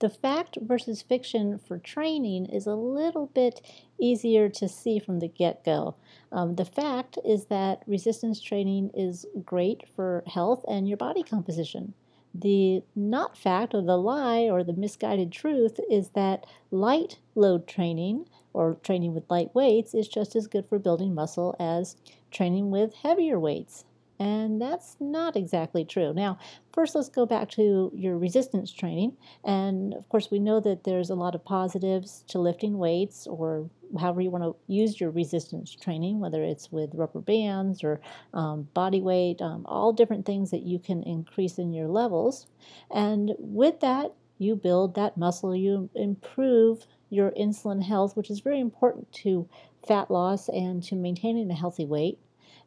The 0.00 0.10
fact 0.10 0.58
versus 0.60 1.00
fiction 1.00 1.58
for 1.58 1.78
training 1.78 2.44
is 2.46 2.66
a 2.66 2.74
little 2.74 3.28
bit 3.28 3.62
easier 3.98 4.50
to 4.50 4.68
see 4.68 4.98
from 4.98 5.20
the 5.20 5.28
get 5.28 5.64
go. 5.64 5.94
Um, 6.30 6.56
the 6.56 6.66
fact 6.66 7.16
is 7.24 7.46
that 7.46 7.82
resistance 7.86 8.42
training 8.42 8.90
is 8.92 9.24
great 9.44 9.84
for 9.96 10.22
health 10.26 10.62
and 10.68 10.86
your 10.86 10.98
body 10.98 11.22
composition. 11.22 11.94
The 12.34 12.82
not 12.94 13.38
fact 13.38 13.74
or 13.74 13.80
the 13.80 13.96
lie 13.96 14.42
or 14.42 14.64
the 14.64 14.72
misguided 14.72 15.32
truth 15.32 15.78
is 15.88 16.10
that 16.10 16.44
light 16.70 17.18
load 17.34 17.66
training 17.66 18.28
or 18.54 18.78
training 18.82 19.14
with 19.14 19.30
light 19.30 19.54
weights 19.54 19.94
is 19.94 20.08
just 20.08 20.34
as 20.34 20.46
good 20.46 20.66
for 20.68 20.78
building 20.78 21.14
muscle 21.14 21.54
as 21.60 21.96
training 22.30 22.70
with 22.70 22.94
heavier 22.94 23.38
weights. 23.38 23.84
And 24.18 24.62
that's 24.62 24.96
not 25.00 25.36
exactly 25.36 25.84
true. 25.84 26.12
Now, 26.14 26.38
first, 26.72 26.94
let's 26.94 27.08
go 27.08 27.26
back 27.26 27.50
to 27.50 27.90
your 27.94 28.16
resistance 28.16 28.72
training. 28.72 29.16
And 29.44 29.92
of 29.92 30.08
course, 30.08 30.30
we 30.30 30.38
know 30.38 30.60
that 30.60 30.84
there's 30.84 31.10
a 31.10 31.16
lot 31.16 31.34
of 31.34 31.44
positives 31.44 32.24
to 32.28 32.38
lifting 32.38 32.78
weights 32.78 33.26
or 33.26 33.68
however 33.98 34.20
you 34.20 34.30
want 34.30 34.44
to 34.44 34.56
use 34.72 35.00
your 35.00 35.10
resistance 35.10 35.74
training, 35.74 36.20
whether 36.20 36.42
it's 36.42 36.70
with 36.70 36.94
rubber 36.94 37.20
bands 37.20 37.82
or 37.82 38.00
um, 38.32 38.68
body 38.72 39.00
weight, 39.00 39.42
um, 39.42 39.64
all 39.66 39.92
different 39.92 40.26
things 40.26 40.50
that 40.52 40.62
you 40.62 40.78
can 40.78 41.02
increase 41.02 41.58
in 41.58 41.72
your 41.72 41.88
levels. 41.88 42.46
And 42.92 43.32
with 43.38 43.80
that, 43.80 44.14
you 44.38 44.56
build 44.56 44.94
that 44.94 45.16
muscle, 45.16 45.54
you 45.54 45.90
improve 45.94 46.86
your 47.10 47.30
insulin 47.32 47.82
health, 47.82 48.16
which 48.16 48.30
is 48.30 48.40
very 48.40 48.60
important 48.60 49.10
to 49.12 49.48
fat 49.86 50.10
loss 50.10 50.48
and 50.48 50.82
to 50.84 50.94
maintaining 50.94 51.50
a 51.50 51.54
healthy 51.54 51.84
weight. 51.84 52.18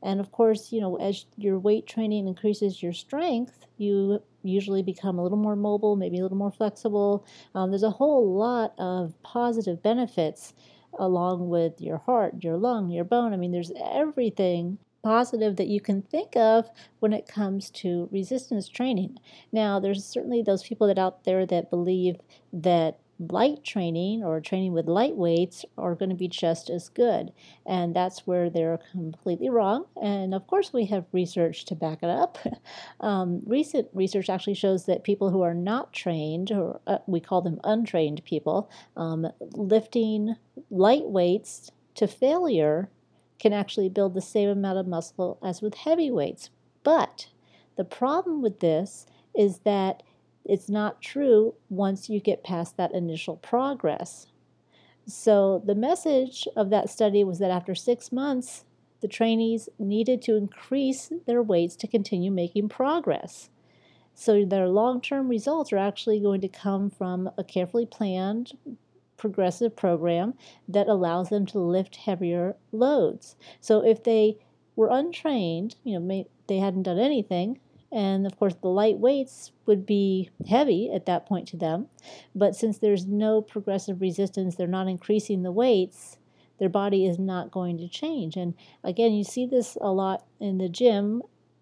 And 0.03 0.19
of 0.19 0.31
course, 0.31 0.71
you 0.71 0.79
know, 0.79 0.95
as 0.97 1.25
your 1.37 1.57
weight 1.57 1.87
training 1.87 2.27
increases 2.27 2.83
your 2.83 2.93
strength, 2.93 3.65
you 3.77 4.21
usually 4.43 4.83
become 4.83 5.17
a 5.17 5.23
little 5.23 5.37
more 5.37 5.55
mobile, 5.55 5.95
maybe 5.95 6.19
a 6.19 6.21
little 6.21 6.37
more 6.37 6.51
flexible. 6.51 7.25
Um, 7.55 7.71
there's 7.71 7.83
a 7.83 7.89
whole 7.89 8.33
lot 8.33 8.73
of 8.77 9.21
positive 9.23 9.81
benefits 9.81 10.53
along 10.99 11.49
with 11.49 11.81
your 11.81 11.97
heart, 11.97 12.43
your 12.43 12.57
lung, 12.57 12.89
your 12.89 13.03
bone. 13.03 13.33
I 13.33 13.37
mean, 13.37 13.51
there's 13.51 13.71
everything 13.83 14.77
positive 15.03 15.55
that 15.55 15.67
you 15.67 15.79
can 15.79 16.01
think 16.01 16.35
of 16.35 16.69
when 16.99 17.13
it 17.13 17.27
comes 17.27 17.69
to 17.69 18.09
resistance 18.11 18.67
training. 18.67 19.17
Now, 19.51 19.79
there's 19.79 20.03
certainly 20.03 20.41
those 20.41 20.63
people 20.63 20.87
that 20.87 20.97
out 20.97 21.23
there 21.23 21.45
that 21.45 21.69
believe 21.69 22.17
that 22.51 22.99
light 23.19 23.63
training 23.63 24.23
or 24.23 24.39
training 24.39 24.73
with 24.73 24.87
light 24.87 25.15
weights 25.15 25.65
are 25.77 25.95
going 25.95 26.09
to 26.09 26.15
be 26.15 26.27
just 26.27 26.69
as 26.69 26.89
good. 26.89 27.31
And 27.65 27.95
that's 27.95 28.27
where 28.27 28.49
they're 28.49 28.79
completely 28.91 29.49
wrong. 29.49 29.85
And 30.01 30.33
of 30.33 30.45
course, 30.47 30.71
we 30.71 30.85
have 30.85 31.05
research 31.11 31.65
to 31.65 31.75
back 31.75 31.99
it 32.03 32.09
up. 32.09 32.37
Um, 32.99 33.41
recent 33.45 33.87
research 33.93 34.29
actually 34.29 34.55
shows 34.55 34.85
that 34.85 35.03
people 35.03 35.29
who 35.29 35.41
are 35.41 35.53
not 35.53 35.93
trained, 35.93 36.51
or 36.51 36.81
uh, 36.87 36.97
we 37.05 37.19
call 37.19 37.41
them 37.41 37.59
untrained 37.63 38.23
people, 38.25 38.69
um, 38.95 39.27
lifting 39.53 40.35
light 40.71 41.05
weights 41.05 41.71
to 41.95 42.07
failure 42.07 42.89
can 43.39 43.53
actually 43.53 43.89
build 43.89 44.13
the 44.13 44.21
same 44.21 44.49
amount 44.49 44.79
of 44.79 44.87
muscle 44.87 45.37
as 45.43 45.61
with 45.61 45.75
heavy 45.75 46.09
weights. 46.09 46.49
But 46.83 47.27
the 47.75 47.85
problem 47.85 48.41
with 48.41 48.59
this 48.59 49.05
is 49.35 49.59
that 49.59 50.03
it's 50.47 50.69
not 50.69 51.01
true 51.01 51.53
once 51.69 52.09
you 52.09 52.19
get 52.19 52.43
past 52.43 52.77
that 52.77 52.93
initial 52.93 53.35
progress. 53.35 54.27
So, 55.05 55.61
the 55.65 55.75
message 55.75 56.47
of 56.55 56.69
that 56.69 56.89
study 56.89 57.23
was 57.23 57.39
that 57.39 57.51
after 57.51 57.75
six 57.75 58.11
months, 58.11 58.65
the 59.01 59.07
trainees 59.07 59.69
needed 59.77 60.21
to 60.23 60.35
increase 60.35 61.11
their 61.25 61.41
weights 61.43 61.75
to 61.77 61.87
continue 61.87 62.31
making 62.31 62.69
progress. 62.69 63.49
So, 64.15 64.43
their 64.43 64.67
long 64.67 65.01
term 65.01 65.29
results 65.29 65.71
are 65.71 65.77
actually 65.77 66.19
going 66.19 66.41
to 66.41 66.49
come 66.49 66.89
from 66.89 67.29
a 67.37 67.43
carefully 67.43 67.85
planned, 67.85 68.57
progressive 69.15 69.75
program 69.75 70.33
that 70.67 70.87
allows 70.87 71.29
them 71.29 71.45
to 71.47 71.59
lift 71.59 71.97
heavier 71.97 72.55
loads. 72.71 73.35
So, 73.61 73.85
if 73.85 74.03
they 74.03 74.37
were 74.75 74.89
untrained, 74.89 75.75
you 75.83 75.93
know, 75.93 76.05
may, 76.05 76.27
they 76.47 76.57
hadn't 76.57 76.83
done 76.83 76.99
anything, 76.99 77.59
and 77.91 78.25
of 78.25 78.37
course, 78.37 78.55
the 78.55 78.67
light 78.67 78.99
weights 78.99 79.51
would 79.65 79.85
be 79.85 80.29
heavy 80.47 80.91
at 80.93 81.05
that 81.05 81.25
point 81.25 81.47
to 81.49 81.57
them. 81.57 81.87
But 82.35 82.55
since 82.55 82.77
there's 82.77 83.05
no 83.05 83.41
progressive 83.41 84.01
resistance, 84.01 84.55
they're 84.55 84.67
not 84.67 84.87
increasing 84.87 85.43
the 85.43 85.51
weights, 85.51 86.17
their 86.59 86.69
body 86.69 87.05
is 87.05 87.19
not 87.19 87.51
going 87.51 87.77
to 87.77 87.87
change. 87.87 88.35
And 88.35 88.53
again, 88.83 89.13
you 89.13 89.23
see 89.23 89.45
this 89.45 89.77
a 89.79 89.91
lot 89.91 90.25
in 90.39 90.57
the 90.57 90.69
gym. 90.69 91.21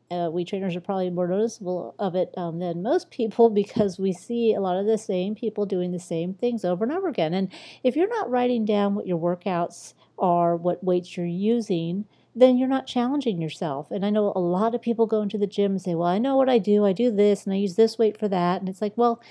Uh, 0.10 0.29
we 0.32 0.46
trainers 0.46 0.75
are 0.75 0.82
probably 0.82 1.10
more 1.10 1.27
noticeable 1.27 1.96
of 1.98 2.15
it 2.15 2.32
um, 2.38 2.60
than 2.60 2.84
most 2.84 3.10
people 3.10 3.50
because 3.51 4.00
we 4.00 4.13
see 4.13 4.53
a 4.53 4.62
lot 4.62 4.77
of 4.77 4.86
the 4.86 4.98
same 4.98 5.36
people 5.36 5.65
doing 5.65 5.91
the 5.91 6.00
same 6.00 6.34
things 6.34 6.63
over 6.63 6.84
and 6.84 6.94
over 6.94 7.08
again. 7.08 7.34
And 7.34 7.51
if 7.84 7.96
you're 7.96 8.08
not 8.08 8.29
writing 8.29 8.65
down 8.65 8.96
what 8.96 9.08
your 9.08 9.20
workouts 9.20 9.94
are, 10.17 10.55
what 10.55 10.84
weights 10.84 11.17
you're 11.17 11.25
using, 11.25 12.05
then 12.35 12.57
you're 12.57 12.67
not 12.67 12.85
challenging 12.85 13.41
yourself. 13.41 13.89
And 13.89 14.05
I 14.05 14.09
know 14.09 14.33
a 14.35 14.39
lot 14.39 14.75
of 14.75 14.81
people 14.81 15.05
go 15.05 15.21
into 15.21 15.37
the 15.37 15.47
gym 15.47 15.71
and 15.71 15.81
say, 15.81 15.95
Well, 15.95 16.07
I 16.07 16.17
know 16.17 16.35
what 16.35 16.49
I 16.49 16.57
do. 16.57 16.85
I 16.85 16.91
do 16.91 17.09
this 17.09 17.45
and 17.45 17.53
I 17.53 17.57
use 17.57 17.75
this 17.75 17.97
weight 17.97 18.19
for 18.19 18.27
that. 18.27 18.59
And 18.59 18.67
it's 18.67 18.81
like, 18.81 18.97
Well, 18.97 19.21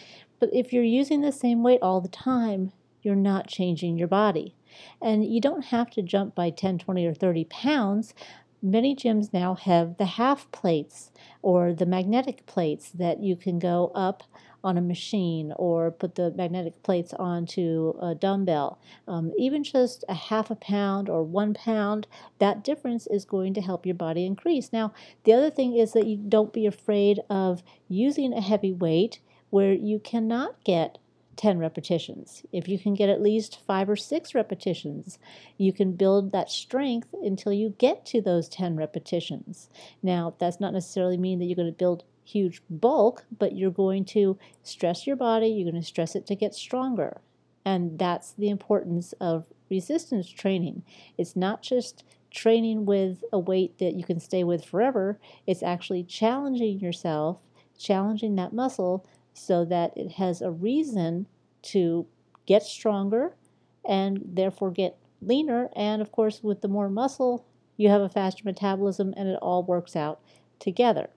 but 0.40 0.48
if 0.52 0.72
you're 0.72 0.82
using 0.82 1.20
the 1.20 1.32
same 1.32 1.62
weight 1.62 1.80
all 1.82 2.00
the 2.00 2.08
time, 2.08 2.72
you're 3.02 3.14
not 3.14 3.46
changing 3.46 3.98
your 3.98 4.08
body. 4.08 4.54
And 5.00 5.24
you 5.24 5.40
don't 5.40 5.66
have 5.66 5.90
to 5.90 6.02
jump 6.02 6.34
by 6.34 6.50
10, 6.50 6.78
20, 6.78 7.06
or 7.06 7.14
30 7.14 7.44
pounds, 7.44 8.14
many 8.62 8.96
gyms 8.96 9.32
now 9.32 9.54
have 9.54 9.98
the 9.98 10.06
half 10.06 10.50
plates 10.50 11.10
or 11.42 11.74
the 11.74 11.86
magnetic 11.86 12.46
plates 12.46 12.90
that 12.90 13.22
you 13.22 13.36
can 13.36 13.58
go 13.58 13.92
up 13.94 14.24
on 14.64 14.78
a 14.78 14.82
machine 14.82 15.52
or 15.56 15.90
put 15.90 16.14
the 16.14 16.32
magnetic 16.32 16.82
plates 16.82 17.12
onto 17.14 17.94
a 18.00 18.14
dumbbell. 18.14 18.80
Um, 19.06 19.32
even 19.38 19.62
just 19.62 20.04
a 20.08 20.14
half 20.14 20.50
a 20.50 20.56
pound 20.56 21.08
or 21.08 21.22
one 21.22 21.54
pound, 21.54 22.06
that 22.38 22.64
difference 22.64 23.06
is 23.06 23.24
going 23.24 23.54
to 23.54 23.60
help 23.60 23.84
your 23.84 23.94
body 23.94 24.24
increase. 24.24 24.72
Now, 24.72 24.92
the 25.24 25.34
other 25.34 25.50
thing 25.50 25.76
is 25.76 25.92
that 25.92 26.06
you 26.06 26.16
don't 26.16 26.52
be 26.52 26.66
afraid 26.66 27.20
of 27.28 27.62
using 27.88 28.32
a 28.32 28.40
heavy 28.40 28.72
weight 28.72 29.20
where 29.50 29.72
you 29.72 30.00
cannot 30.00 30.64
get 30.64 30.98
10 31.36 31.58
repetitions. 31.58 32.42
If 32.52 32.68
you 32.68 32.78
can 32.78 32.94
get 32.94 33.08
at 33.08 33.22
least 33.22 33.60
five 33.66 33.88
or 33.88 33.96
six 33.96 34.34
repetitions, 34.34 35.18
you 35.58 35.72
can 35.72 35.92
build 35.92 36.32
that 36.32 36.50
strength 36.50 37.08
until 37.22 37.52
you 37.52 37.74
get 37.78 38.06
to 38.06 38.20
those 38.20 38.48
10 38.48 38.76
repetitions. 38.76 39.68
Now, 40.02 40.34
that's 40.38 40.60
not 40.60 40.72
necessarily 40.72 41.16
mean 41.16 41.38
that 41.38 41.46
you're 41.46 41.56
going 41.56 41.68
to 41.68 41.72
build 41.72 42.04
huge 42.24 42.62
bulk, 42.68 43.24
but 43.38 43.54
you're 43.54 43.70
going 43.70 44.04
to 44.06 44.38
stress 44.62 45.06
your 45.06 45.16
body, 45.16 45.48
you're 45.48 45.70
going 45.70 45.80
to 45.80 45.86
stress 45.86 46.14
it 46.14 46.26
to 46.26 46.34
get 46.34 46.54
stronger. 46.54 47.20
And 47.64 47.98
that's 47.98 48.32
the 48.32 48.48
importance 48.48 49.14
of 49.20 49.44
resistance 49.70 50.28
training. 50.28 50.82
It's 51.16 51.36
not 51.36 51.62
just 51.62 52.04
training 52.30 52.84
with 52.84 53.22
a 53.32 53.38
weight 53.38 53.78
that 53.78 53.94
you 53.94 54.04
can 54.04 54.18
stay 54.18 54.42
with 54.42 54.64
forever, 54.64 55.18
it's 55.46 55.62
actually 55.62 56.02
challenging 56.02 56.80
yourself, 56.80 57.38
challenging 57.78 58.34
that 58.36 58.52
muscle 58.52 59.06
so 59.32 59.64
that 59.64 59.96
it 59.96 60.12
has 60.12 60.40
a 60.40 60.50
reason 60.50 61.26
to 61.62 62.06
get 62.46 62.62
stronger 62.62 63.34
and 63.84 64.20
therefore 64.24 64.70
get 64.70 64.98
leaner. 65.20 65.70
And 65.74 66.02
of 66.02 66.12
course, 66.12 66.42
with 66.42 66.60
the 66.60 66.68
more 66.68 66.88
muscle, 66.88 67.46
you 67.76 67.88
have 67.88 68.00
a 68.00 68.08
faster 68.08 68.42
metabolism 68.44 69.14
and 69.16 69.28
it 69.28 69.38
all 69.40 69.62
works 69.62 69.96
out 69.96 70.20
together. 70.58 71.10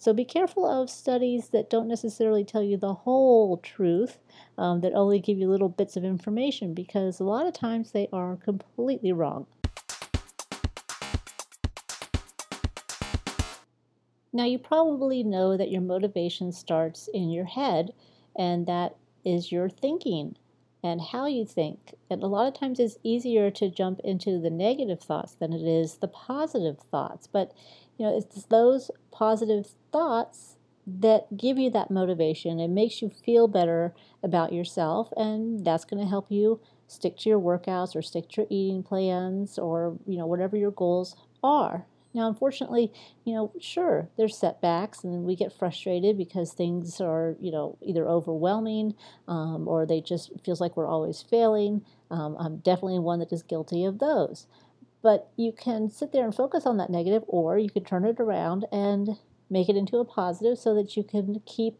So 0.00 0.14
be 0.14 0.24
careful 0.24 0.64
of 0.64 0.88
studies 0.88 1.50
that 1.50 1.68
don't 1.68 1.86
necessarily 1.86 2.42
tell 2.42 2.62
you 2.62 2.78
the 2.78 2.94
whole 2.94 3.58
truth, 3.58 4.16
um, 4.56 4.80
that 4.80 4.94
only 4.94 5.20
give 5.20 5.36
you 5.36 5.46
little 5.46 5.68
bits 5.68 5.94
of 5.94 6.06
information, 6.06 6.72
because 6.72 7.20
a 7.20 7.24
lot 7.24 7.46
of 7.46 7.52
times 7.52 7.92
they 7.92 8.08
are 8.10 8.36
completely 8.36 9.12
wrong. 9.12 9.46
Now, 14.32 14.44
you 14.44 14.58
probably 14.58 15.22
know 15.22 15.58
that 15.58 15.70
your 15.70 15.82
motivation 15.82 16.50
starts 16.50 17.06
in 17.12 17.28
your 17.28 17.44
head, 17.44 17.92
and 18.34 18.66
that 18.66 18.96
is 19.22 19.52
your 19.52 19.68
thinking 19.68 20.34
and 20.82 21.02
how 21.02 21.26
you 21.26 21.44
think. 21.44 21.94
And 22.08 22.22
a 22.22 22.26
lot 22.26 22.48
of 22.48 22.58
times 22.58 22.80
it's 22.80 22.96
easier 23.02 23.50
to 23.50 23.68
jump 23.68 24.00
into 24.02 24.40
the 24.40 24.48
negative 24.48 25.00
thoughts 25.02 25.34
than 25.34 25.52
it 25.52 25.60
is 25.60 25.96
the 25.96 26.08
positive 26.08 26.78
thoughts. 26.90 27.26
But 27.26 27.52
you 27.98 28.06
know, 28.06 28.16
it's 28.16 28.44
those 28.46 28.90
positive 29.10 29.74
thoughts 29.92 30.56
that 30.86 31.36
give 31.36 31.58
you 31.58 31.70
that 31.70 31.90
motivation. 31.90 32.58
It 32.58 32.68
makes 32.68 33.02
you 33.02 33.10
feel 33.10 33.48
better 33.48 33.94
about 34.22 34.52
yourself, 34.52 35.12
and 35.16 35.64
that's 35.64 35.84
going 35.84 36.02
to 36.02 36.08
help 36.08 36.26
you 36.30 36.60
stick 36.86 37.16
to 37.18 37.28
your 37.28 37.40
workouts 37.40 37.94
or 37.94 38.02
stick 38.02 38.28
to 38.30 38.40
your 38.42 38.46
eating 38.50 38.82
plans 38.82 39.58
or 39.58 39.96
you 40.06 40.18
know 40.18 40.26
whatever 40.26 40.56
your 40.56 40.72
goals 40.72 41.16
are. 41.42 41.86
Now, 42.12 42.26
unfortunately, 42.26 42.92
you 43.24 43.34
know, 43.34 43.52
sure, 43.60 44.08
there's 44.16 44.36
setbacks 44.36 45.04
and 45.04 45.24
we 45.24 45.36
get 45.36 45.52
frustrated 45.52 46.18
because 46.18 46.52
things 46.52 47.00
are, 47.00 47.36
you 47.38 47.52
know, 47.52 47.78
either 47.82 48.08
overwhelming 48.08 48.94
um, 49.28 49.68
or 49.68 49.86
they 49.86 50.00
just 50.00 50.32
feels 50.44 50.60
like 50.60 50.76
we're 50.76 50.88
always 50.88 51.22
failing. 51.22 51.84
Um, 52.10 52.36
I'm 52.38 52.56
definitely 52.58 52.98
one 52.98 53.20
that 53.20 53.32
is 53.32 53.44
guilty 53.44 53.84
of 53.84 54.00
those. 54.00 54.48
But 55.02 55.30
you 55.36 55.52
can 55.52 55.88
sit 55.88 56.10
there 56.12 56.24
and 56.24 56.34
focus 56.34 56.66
on 56.66 56.76
that 56.78 56.90
negative, 56.90 57.22
or 57.28 57.58
you 57.58 57.70
can 57.70 57.84
turn 57.84 58.04
it 58.04 58.18
around 58.18 58.66
and 58.72 59.16
make 59.50 59.68
it 59.68 59.76
into 59.76 59.98
a 59.98 60.04
positive 60.04 60.58
so 60.58 60.74
that 60.74 60.96
you 60.96 61.02
can 61.02 61.42
keep 61.44 61.78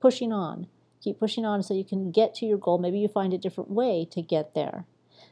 pushing 0.00 0.32
on. 0.32 0.66
Keep 1.02 1.18
pushing 1.18 1.44
on 1.44 1.62
so 1.62 1.74
you 1.74 1.84
can 1.84 2.12
get 2.12 2.34
to 2.36 2.46
your 2.46 2.58
goal. 2.58 2.78
Maybe 2.78 2.98
you 2.98 3.08
find 3.08 3.32
a 3.32 3.38
different 3.38 3.70
way 3.70 4.06
to 4.12 4.22
get 4.22 4.54
there. 4.54 4.84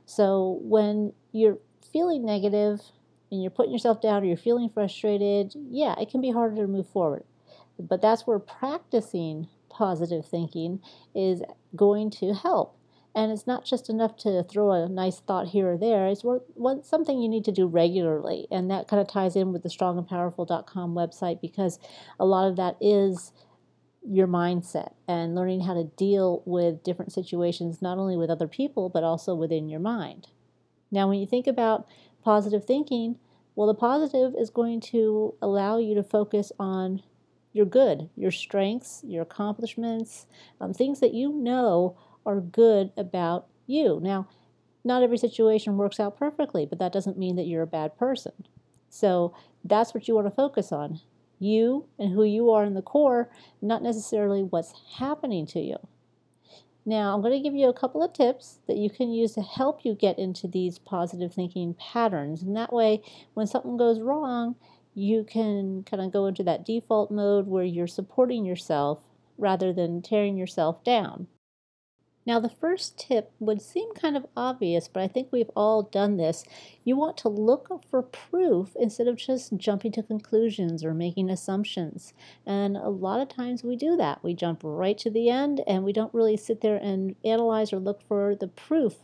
So 0.07 0.59
when 0.63 1.13
you're 1.33 1.59
feeling 1.93 2.25
negative 2.25 2.81
and 3.31 3.43
you're 3.43 3.51
putting 3.51 3.73
yourself 3.73 4.01
down 4.01 4.23
or 4.23 4.27
you're 4.27 4.37
feeling 4.37 4.69
frustrated, 4.69 5.55
yeah, 5.55 5.95
it 6.01 6.11
can 6.11 6.21
be 6.21 6.33
harder 6.33 6.57
to 6.57 6.67
move 6.67 6.89
forward. 6.89 7.25
But 7.79 8.03
that's 8.03 8.27
where 8.27 8.39
practicing 8.39 9.49
positive 9.69 10.27
thinking 10.27 10.81
is 11.15 11.43
going 11.77 12.11
to 12.11 12.35
help. 12.35 12.77
And 13.15 13.33
it's 13.33 13.47
not 13.47 13.65
just 13.65 13.91
enough 13.91 14.17
to 14.19 14.45
throw 14.45 14.71
a 14.71 14.89
nice 14.89 15.21
thought 15.21 15.49
here 15.49 15.73
or 15.73 15.77
there. 15.77 16.07
It's 16.07 16.25
something 16.89 17.21
you 17.21 17.29
need 17.29 17.45
to 17.47 17.53
do 17.53 17.67
regularly. 17.67 18.47
And 18.51 18.71
that 18.71 18.87
kind 18.87 19.01
of 19.01 19.09
ties 19.09 19.35
in 19.35 19.53
with 19.53 19.63
the 19.63 19.69
strongandpowerful.com 19.69 20.95
website 20.95 21.41
because 21.41 21.79
a 22.21 22.25
lot 22.25 22.49
of 22.49 22.57
that 22.57 22.77
is 22.81 23.33
your 24.09 24.27
mindset 24.27 24.93
and 25.09 25.35
learning 25.35 25.63
how 25.63 25.75
to 25.75 25.85
deal 25.97 26.43
with 26.47 26.83
different 26.83 27.13
situations, 27.13 27.83
not 27.83 27.99
only 27.99 28.17
with 28.17 28.31
other 28.31 28.49
people, 28.49 28.89
but 28.89 29.05
also 29.05 29.35
within 29.35 29.69
your 29.69 29.81
mind. 29.81 30.29
Now, 30.91 31.09
when 31.09 31.19
you 31.19 31.27
think 31.27 31.47
about 31.47 31.87
positive 32.23 32.65
thinking, 32.65 33.17
well, 33.55 33.67
the 33.67 33.75
positive 33.75 34.35
is 34.39 34.51
going 34.51 34.81
to 34.81 35.35
allow 35.43 35.79
you 35.79 35.95
to 35.95 36.03
focus 36.03 36.53
on 36.59 37.03
your 37.53 37.67
good, 37.67 38.09
your 38.17 38.31
strengths, 38.31 39.03
your 39.05 39.23
accomplishments, 39.23 40.27
um, 40.61 40.73
things 40.73 41.01
that 41.01 41.15
you 41.15 41.33
know 41.33 41.97
are 42.31 42.41
good 42.41 42.93
about 42.97 43.47
you. 43.67 44.01
Now, 44.03 44.29
not 44.85 45.03
every 45.03 45.19
situation 45.19 45.77
works 45.77 46.01
out 46.01 46.17
perfectly, 46.17 46.65
but 46.65 46.79
that 46.79 46.93
doesn't 46.93 47.19
mean 47.19 47.37
that 47.37 47.47
you're 47.47 47.63
a 47.63 47.67
bad 47.67 47.97
person. 47.99 48.33
So 48.89 49.35
that's 49.65 49.93
what 49.93 50.09
you 50.09 50.15
want 50.15 50.27
to 50.27 50.35
focus 50.35 50.73
on 50.73 51.01
you 51.39 51.87
and 51.99 52.13
who 52.13 52.25
you 52.25 52.51
are 52.51 52.65
in 52.65 52.75
the 52.75 52.83
core, 52.83 53.31
not 53.63 53.83
necessarily 53.83 54.43
what's 54.43 54.75
happening 54.99 55.47
to 55.47 55.61
you. 55.61 55.77
Now, 56.87 57.15
I'm 57.15 57.21
going 57.21 57.33
to 57.33 57.43
give 57.43 57.55
you 57.55 57.69
a 57.69 57.75
couple 57.75 58.03
of 58.03 58.13
tips 58.13 58.59
that 58.67 58.77
you 58.77 58.91
can 58.91 59.13
use 59.13 59.33
to 59.33 59.43
help 59.43 59.85
you 59.85 59.95
get 59.95 60.19
into 60.19 60.49
these 60.49 60.79
positive 60.79 61.33
thinking 61.33 61.75
patterns. 61.75 62.43
And 62.43 62.57
that 62.57 62.73
way, 62.73 63.03
when 63.35 63.47
something 63.47 63.77
goes 63.77 64.01
wrong, 64.01 64.57
you 64.95 65.25
can 65.25 65.85
kind 65.85 66.03
of 66.03 66.13
go 66.13 66.27
into 66.27 66.43
that 66.45 66.65
default 66.65 67.11
mode 67.11 67.47
where 67.47 67.65
you're 67.65 67.87
supporting 67.87 68.45
yourself 68.45 69.05
rather 69.39 69.73
than 69.73 70.03
tearing 70.03 70.37
yourself 70.37 70.83
down. 70.85 71.27
Now, 72.27 72.39
the 72.39 72.51
first 72.51 72.99
tip 72.99 73.33
would 73.41 73.63
seem 73.63 73.95
kind 73.95 74.15
of 74.15 74.27
obvious, 74.37 74.89
but 74.89 75.03
I 75.03 75.09
think 75.09 75.29
we've 75.31 75.51
all 75.57 75.83
done 75.83 76.19
this. 76.19 76.45
You 76.85 76.95
want 76.95 77.17
to 77.19 77.31
look 77.31 77.83
for 77.91 78.03
proof 78.03 78.77
instead 78.79 79.09
of 79.09 79.17
just 79.17 79.57
jumping 79.57 79.93
to 79.93 80.03
conclusions 80.03 80.85
or 80.85 80.93
making 80.93 81.31
assumptions. 81.31 82.13
And 82.45 82.77
a 82.77 82.91
lot 82.91 83.21
of 83.21 83.29
times 83.29 83.65
we 83.65 83.75
do 83.75 83.97
that. 83.97 84.23
We 84.23 84.35
jump 84.35 84.61
right 84.63 84.99
to 84.99 85.11
the 85.11 85.31
end 85.31 85.63
and 85.67 85.83
we 85.83 85.95
don't 85.95 86.13
really 86.13 86.37
sit 86.37 86.61
there 86.61 86.77
and 86.77 87.17
analyze 87.25 87.73
or 87.73 87.79
look 87.79 88.03
for 88.03 88.35
the 88.35 88.49
proof 88.49 88.97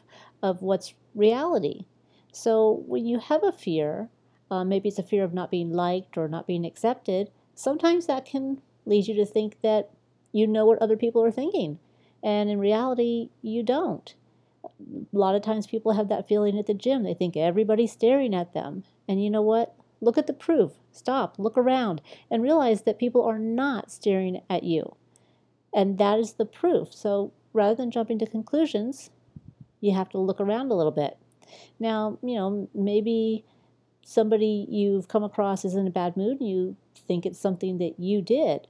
of 0.42 0.60
what's 0.60 0.94
reality. 1.14 1.86
So 2.32 2.84
when 2.86 3.06
you 3.06 3.18
have 3.18 3.42
a 3.42 3.50
fear, 3.50 4.10
uh, 4.50 4.62
maybe 4.62 4.90
it's 4.90 4.98
a 4.98 5.02
fear 5.02 5.24
of 5.24 5.32
not 5.32 5.50
being 5.50 5.72
liked 5.72 6.18
or 6.18 6.28
not 6.28 6.46
being 6.46 6.66
accepted, 6.66 7.30
sometimes 7.54 8.06
that 8.06 8.26
can 8.26 8.60
lead 8.84 9.08
you 9.08 9.14
to 9.14 9.24
think 9.24 9.62
that 9.62 9.90
you 10.32 10.46
know 10.46 10.66
what 10.66 10.78
other 10.82 10.98
people 10.98 11.24
are 11.24 11.30
thinking 11.30 11.78
and 12.26 12.50
in 12.50 12.58
reality, 12.58 13.30
you 13.40 13.62
don't. 13.62 14.12
A 14.64 14.68
lot 15.12 15.36
of 15.36 15.42
times 15.42 15.68
people 15.68 15.92
have 15.92 16.08
that 16.08 16.26
feeling 16.26 16.58
at 16.58 16.66
the 16.66 16.74
gym. 16.74 17.04
They 17.04 17.14
think 17.14 17.36
everybody's 17.36 17.92
staring 17.92 18.34
at 18.34 18.52
them. 18.52 18.82
And 19.06 19.22
you 19.22 19.30
know 19.30 19.42
what? 19.42 19.76
Look 20.00 20.18
at 20.18 20.26
the 20.26 20.32
proof. 20.32 20.72
Stop, 20.90 21.36
look 21.38 21.56
around, 21.56 22.02
and 22.28 22.42
realize 22.42 22.82
that 22.82 22.98
people 22.98 23.22
are 23.22 23.38
not 23.38 23.92
staring 23.92 24.40
at 24.50 24.64
you. 24.64 24.96
And 25.72 25.98
that 25.98 26.18
is 26.18 26.32
the 26.32 26.44
proof. 26.44 26.92
So 26.92 27.32
rather 27.52 27.76
than 27.76 27.92
jumping 27.92 28.18
to 28.18 28.26
conclusions, 28.26 29.10
you 29.80 29.94
have 29.94 30.08
to 30.08 30.18
look 30.18 30.40
around 30.40 30.72
a 30.72 30.74
little 30.74 30.90
bit. 30.90 31.16
Now, 31.78 32.18
you 32.24 32.34
know, 32.34 32.68
maybe 32.74 33.44
somebody 34.04 34.66
you've 34.68 35.06
come 35.06 35.22
across 35.22 35.64
is 35.64 35.76
in 35.76 35.86
a 35.86 35.90
bad 35.90 36.16
mood 36.16 36.40
and 36.40 36.50
you 36.50 36.76
think 37.06 37.24
it's 37.24 37.38
something 37.38 37.78
that 37.78 38.00
you 38.00 38.20
did. 38.20 38.66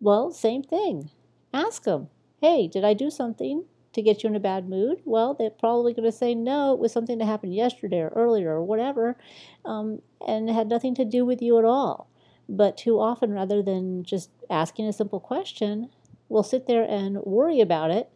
Well, 0.00 0.30
same 0.30 0.62
thing. 0.62 1.10
Ask 1.52 1.82
them, 1.82 2.08
hey, 2.40 2.66
did 2.66 2.84
I 2.84 2.94
do 2.94 3.10
something 3.10 3.64
to 3.92 4.02
get 4.02 4.22
you 4.22 4.30
in 4.30 4.36
a 4.36 4.40
bad 4.40 4.68
mood? 4.68 5.00
Well, 5.04 5.34
they're 5.34 5.50
probably 5.50 5.92
going 5.92 6.10
to 6.10 6.16
say, 6.16 6.34
no, 6.34 6.72
it 6.72 6.78
was 6.78 6.92
something 6.92 7.18
that 7.18 7.26
happened 7.26 7.54
yesterday 7.54 8.00
or 8.00 8.08
earlier 8.08 8.50
or 8.50 8.62
whatever, 8.62 9.16
um, 9.64 10.00
and 10.26 10.48
had 10.48 10.68
nothing 10.68 10.94
to 10.96 11.04
do 11.04 11.24
with 11.24 11.42
you 11.42 11.58
at 11.58 11.64
all. 11.64 12.08
But 12.48 12.76
too 12.76 12.98
often, 12.98 13.32
rather 13.32 13.62
than 13.62 14.04
just 14.04 14.30
asking 14.48 14.86
a 14.86 14.92
simple 14.92 15.20
question, 15.20 15.90
we'll 16.28 16.42
sit 16.42 16.66
there 16.66 16.82
and 16.82 17.18
worry 17.18 17.60
about 17.60 17.90
it 17.90 18.10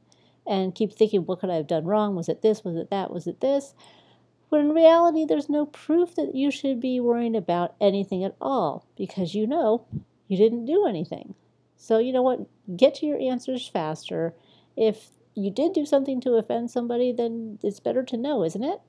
and 0.47 0.75
keep 0.75 0.93
thinking, 0.93 1.23
what 1.23 1.41
could 1.41 1.51
I 1.51 1.57
have 1.57 1.67
done 1.67 1.85
wrong? 1.85 2.15
Was 2.15 2.29
it 2.29 2.43
this? 2.43 2.65
Was 2.65 2.77
it 2.77 2.91
that? 2.91 3.13
Was 3.13 3.27
it 3.27 3.41
this? 3.41 3.75
When 4.49 4.61
in 4.61 4.71
reality, 4.71 5.25
there's 5.25 5.49
no 5.49 5.67
proof 5.67 6.15
that 6.17 6.35
you 6.35 6.51
should 6.51 6.81
be 6.81 7.01
worrying 7.01 7.37
about 7.37 7.75
anything 7.81 8.23
at 8.25 8.37
all 8.41 8.87
because 8.97 9.35
you 9.35 9.47
know 9.47 9.87
you 10.29 10.37
didn't 10.37 10.67
do 10.67 10.87
anything. 10.87 11.35
So, 11.85 11.99
you 11.99 12.15
know 12.15 12.23
what? 12.23 12.41
Get 12.75 12.95
to 12.97 13.07
your 13.07 13.21
answers 13.21 13.69
faster. 13.69 14.33
If 14.75 15.11
you 15.35 15.51
did 15.51 15.75
do 15.75 15.85
something 15.85 16.19
to 16.23 16.37
offend 16.37 16.71
somebody, 16.71 17.13
then 17.13 17.59
it's 17.63 17.79
better 17.79 18.03
to 18.05 18.17
know, 18.17 18.43
isn't 18.43 18.65
it? 18.65 18.81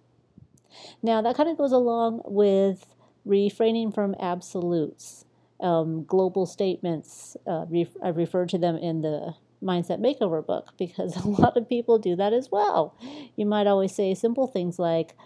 Now, 1.04 1.22
that 1.22 1.36
kind 1.36 1.50
of 1.50 1.58
goes 1.58 1.74
along 1.74 2.22
with 2.24 2.86
refraining 3.26 3.92
from 3.92 4.16
absolutes, 4.18 5.26
um, 5.60 6.06
global 6.06 6.46
statements. 6.46 7.36
Uh, 7.46 7.66
ref- 7.68 7.98
I 8.02 8.08
refer 8.08 8.46
to 8.46 8.58
them 8.58 8.78
in 8.78 9.02
the 9.02 9.36
Mindset 9.62 10.00
Makeover 10.00 10.46
book 10.46 10.72
because 10.78 11.18
a 11.26 11.28
lot 11.28 11.58
of 11.58 11.68
people 11.68 12.00
do 12.00 12.16
that 12.16 12.32
as 12.32 12.50
well. 12.50 12.96
You 13.36 13.46
might 13.46 13.68
always 13.68 13.94
say 13.94 14.14
simple 14.14 14.48
things 14.48 14.80
like, 14.80 15.18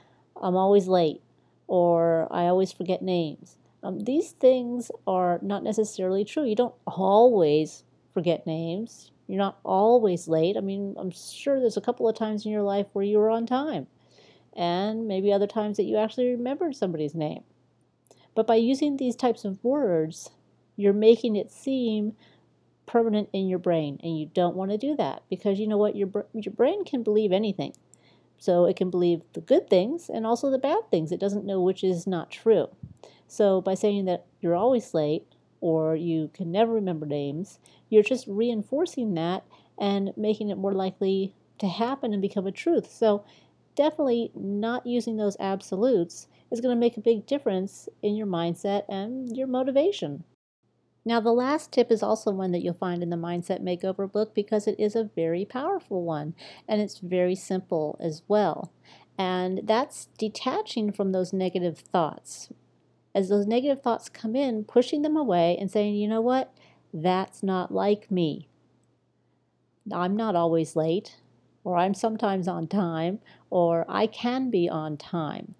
I'm 0.42 0.56
always 0.56 0.88
late, 0.88 1.22
or 1.68 2.28
I 2.32 2.46
always 2.46 2.72
forget 2.72 3.04
names. 3.04 3.58
Um, 3.82 4.02
these 4.02 4.32
things 4.32 4.92
are 5.08 5.40
not 5.42 5.64
necessarily 5.64 6.26
true. 6.26 6.44
You 6.44 6.56
don't 6.56 6.76
always 6.86 7.84
forget 8.14 8.46
names. 8.46 9.12
You're 9.28 9.38
not 9.38 9.60
always 9.64 10.28
late. 10.28 10.58
I 10.58 10.62
mean, 10.62 10.96
I'm 10.98 11.12
sure 11.12 11.60
there's 11.60 11.78
a 11.78 11.82
couple 11.82 12.10
of 12.10 12.16
times 12.16 12.46
in 12.46 12.52
your 12.52 12.64
life 12.64 12.88
where 12.94 13.06
you 13.06 13.20
were 13.20 13.30
on 13.30 13.46
time, 13.46 13.88
and 14.54 15.08
maybe 15.08 15.32
other 15.32 15.48
times 15.48 15.78
that 15.78 15.84
you 15.84 15.98
actually 15.98 16.32
remembered 16.32 16.76
somebody's 16.76 17.16
name. 17.16 17.44
But 18.36 18.48
by 18.48 18.56
using 18.56 18.98
these 18.98 19.16
types 19.16 19.46
of 19.46 19.64
words, 19.64 20.32
you're 20.76 20.94
making 20.94 21.36
it 21.36 21.52
seem 21.52 22.14
permanent 22.86 23.30
in 23.32 23.48
your 23.48 23.60
brain, 23.60 24.00
and 24.04 24.18
you 24.20 24.26
don't 24.34 24.56
want 24.56 24.72
to 24.72 24.78
do 24.78 24.96
that 24.96 25.22
because 25.30 25.60
you 25.60 25.68
know 25.68 25.78
what? 25.78 25.96
Your, 25.96 26.26
your 26.34 26.54
brain 26.54 26.84
can 26.84 27.04
believe 27.04 27.32
anything. 27.32 27.74
So 28.40 28.66
it 28.66 28.78
can 28.78 28.90
believe 28.90 29.22
the 29.34 29.42
good 29.42 29.70
things 29.70 30.10
and 30.10 30.26
also 30.26 30.50
the 30.50 30.58
bad 30.58 30.90
things. 30.90 31.12
It 31.12 31.20
doesn't 31.20 31.46
know 31.46 31.62
which 31.62 31.84
is 31.84 32.08
not 32.08 32.32
true. 32.32 32.70
So 33.30 33.62
by 33.62 33.76
saying 33.76 34.06
that 34.06 34.26
you're 34.42 34.56
always 34.56 34.94
late 34.94 35.24
or 35.62 35.96
you 35.96 36.32
can 36.34 36.52
never 36.52 36.74
remember 36.74 37.06
names, 37.06 37.60
you're 37.90 38.04
just 38.04 38.28
reinforcing 38.28 39.14
that 39.14 39.46
and 39.78 40.12
making 40.18 40.50
it 40.50 40.58
more 40.58 40.74
likely 40.74 41.36
to 41.60 41.68
happen 41.68 42.12
and 42.12 42.22
become 42.22 42.48
a 42.48 42.52
truth. 42.52 42.92
So 42.92 43.24
definitely 43.76 44.32
not 44.34 44.88
using 44.88 45.18
those 45.18 45.38
absolutes 45.40 46.28
is 46.52 46.60
going 46.60 46.76
to 46.76 46.80
make 46.80 46.98
a 46.98 47.02
big 47.02 47.28
difference 47.28 47.88
in 48.02 48.16
your 48.16 48.28
mindset 48.28 48.84
and 48.90 49.38
your 49.38 49.48
motivation. 49.48 50.24
Now, 51.06 51.20
the 51.20 51.32
last 51.32 51.72
tip 51.72 51.92
is 51.92 52.04
also 52.04 52.32
one 52.32 52.52
that 52.52 52.60
you'll 52.60 52.74
find 52.74 53.02
in 53.02 53.10
the 53.10 53.16
Mindset 53.16 53.62
Makeover 53.62 54.12
book 54.12 54.36
because 54.36 54.68
it 54.68 54.76
is 54.80 54.96
a 54.96 55.10
very 55.16 55.46
powerful 55.46 56.04
one 56.04 56.34
and 56.68 56.82
it's 56.82 57.00
very 57.00 57.36
simple 57.36 57.98
as 58.02 58.24
well. 58.28 58.72
And 59.18 59.62
that's 59.64 60.08
detaching 60.18 60.92
from 60.92 61.12
those 61.12 61.32
negative 61.32 61.80
thoughts. 61.80 62.50
As 63.16 63.30
those 63.30 63.48
negative 63.48 63.82
thoughts 63.82 64.10
come 64.10 64.36
in, 64.36 64.64
pushing 64.64 65.02
them 65.02 65.18
away 65.18 65.58
and 65.60 65.70
saying, 65.70 65.96
you 65.96 66.08
know 66.08 66.22
what? 66.22 66.54
That's 66.94 67.44
not 67.44 67.74
like 67.74 68.12
me. 68.12 68.48
I'm 69.92 70.16
not 70.16 70.36
always 70.36 70.76
late, 70.76 71.18
or 71.64 71.78
I'm 71.78 71.94
sometimes 71.94 72.48
on 72.48 72.68
time, 72.68 73.20
or 73.50 73.86
I 73.90 74.08
can 74.08 74.50
be 74.52 74.70
on 74.70 74.98
time 74.98 75.56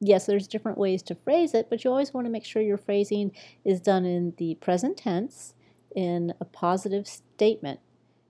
yes, 0.00 0.26
there's 0.26 0.48
different 0.48 0.78
ways 0.78 1.02
to 1.04 1.14
phrase 1.14 1.54
it, 1.54 1.68
but 1.68 1.84
you 1.84 1.90
always 1.90 2.12
want 2.12 2.26
to 2.26 2.30
make 2.30 2.44
sure 2.44 2.62
your 2.62 2.78
phrasing 2.78 3.32
is 3.64 3.80
done 3.80 4.04
in 4.04 4.34
the 4.38 4.54
present 4.56 4.96
tense 4.96 5.54
in 5.94 6.32
a 6.40 6.44
positive 6.44 7.06
statement. 7.06 7.80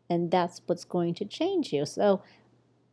And 0.08 0.30
that's 0.30 0.60
what's 0.66 0.84
going 0.84 1.14
to 1.14 1.24
change 1.24 1.72
you. 1.72 1.86
So 1.86 2.22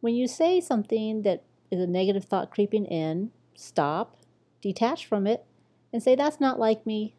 when 0.01 0.13
you 0.13 0.27
say 0.27 0.61
something 0.61 1.23
that 1.23 1.43
is 1.71 1.79
a 1.81 1.87
negative 1.87 2.25
thought 2.25 2.51
creeping 2.51 2.85
in, 2.85 3.31
stop, 3.55 4.16
detach 4.61 5.05
from 5.05 5.27
it, 5.27 5.45
and 5.93 6.01
say, 6.01 6.15
That's 6.15 6.39
not 6.39 6.59
like 6.59 6.85
me. 6.85 7.15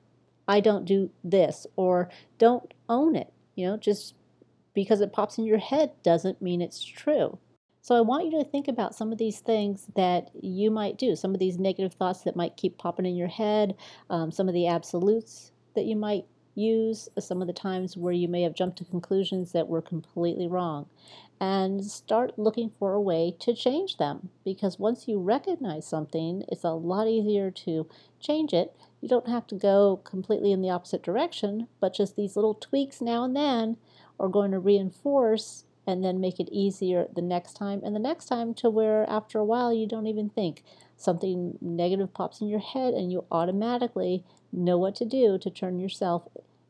I 0.46 0.60
don't 0.60 0.84
do 0.84 1.10
this. 1.22 1.66
Or 1.76 2.08
don't 2.38 2.72
own 2.88 3.16
it. 3.16 3.32
You 3.54 3.66
know, 3.66 3.76
just 3.76 4.14
because 4.74 5.00
it 5.00 5.12
pops 5.12 5.38
in 5.38 5.44
your 5.44 5.58
head 5.58 5.90
doesn't 6.02 6.40
mean 6.40 6.62
it's 6.62 6.84
true. 6.84 7.38
So 7.82 7.96
I 7.96 8.00
want 8.00 8.26
you 8.26 8.32
to 8.32 8.44
think 8.44 8.68
about 8.68 8.94
some 8.94 9.12
of 9.12 9.18
these 9.18 9.40
things 9.40 9.86
that 9.96 10.30
you 10.40 10.70
might 10.70 10.98
do, 10.98 11.16
some 11.16 11.32
of 11.32 11.40
these 11.40 11.58
negative 11.58 11.94
thoughts 11.94 12.22
that 12.22 12.36
might 12.36 12.56
keep 12.56 12.76
popping 12.76 13.06
in 13.06 13.16
your 13.16 13.28
head, 13.28 13.74
um, 14.10 14.30
some 14.30 14.46
of 14.46 14.54
the 14.54 14.66
absolutes 14.66 15.52
that 15.74 15.86
you 15.86 15.96
might 15.96 16.26
use, 16.58 17.08
uh, 17.16 17.20
some 17.20 17.40
of 17.40 17.46
the 17.46 17.52
times 17.52 17.96
where 17.96 18.12
you 18.12 18.28
may 18.28 18.42
have 18.42 18.54
jumped 18.54 18.78
to 18.78 18.84
conclusions 18.84 19.52
that 19.52 19.68
were 19.68 19.82
completely 19.82 20.46
wrong. 20.46 20.86
And 21.40 21.84
start 21.84 22.38
looking 22.38 22.72
for 22.78 22.94
a 22.94 23.00
way 23.00 23.34
to 23.38 23.54
change 23.54 23.96
them 23.96 24.30
because 24.44 24.78
once 24.78 25.06
you 25.06 25.20
recognize 25.20 25.86
something, 25.86 26.44
it's 26.48 26.64
a 26.64 26.70
lot 26.70 27.06
easier 27.06 27.50
to 27.52 27.86
change 28.20 28.52
it. 28.52 28.74
You 29.00 29.08
don't 29.08 29.28
have 29.28 29.46
to 29.48 29.54
go 29.54 30.00
completely 30.02 30.50
in 30.50 30.60
the 30.60 30.70
opposite 30.70 31.02
direction, 31.02 31.68
but 31.78 31.94
just 31.94 32.16
these 32.16 32.34
little 32.34 32.54
tweaks 32.54 33.00
now 33.00 33.22
and 33.22 33.36
then 33.36 33.76
are 34.18 34.28
going 34.28 34.50
to 34.50 34.58
reinforce 34.58 35.64
and 35.88 36.04
then 36.04 36.20
make 36.20 36.38
it 36.38 36.50
easier 36.52 37.06
the 37.14 37.22
next 37.22 37.54
time 37.54 37.80
and 37.82 37.94
the 37.94 38.00
next 38.00 38.26
time 38.26 38.52
to 38.52 38.68
where 38.68 39.08
after 39.08 39.38
a 39.38 39.44
while 39.44 39.72
you 39.72 39.86
don't 39.86 40.06
even 40.06 40.28
think 40.28 40.62
something 40.98 41.56
negative 41.62 42.12
pops 42.12 42.42
in 42.42 42.48
your 42.48 42.60
head 42.60 42.92
and 42.92 43.10
you 43.10 43.24
automatically 43.30 44.22
know 44.52 44.76
what 44.76 44.94
to 44.94 45.06
do 45.06 45.38
to 45.38 45.48
turn 45.48 45.78
yourself 45.78 46.24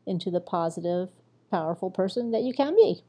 into 0.05 0.31
the 0.31 0.41
positive, 0.41 1.09
powerful 1.51 1.89
person 1.91 2.31
that 2.31 2.43
you 2.43 2.53
can 2.53 2.75
be. 2.75 3.03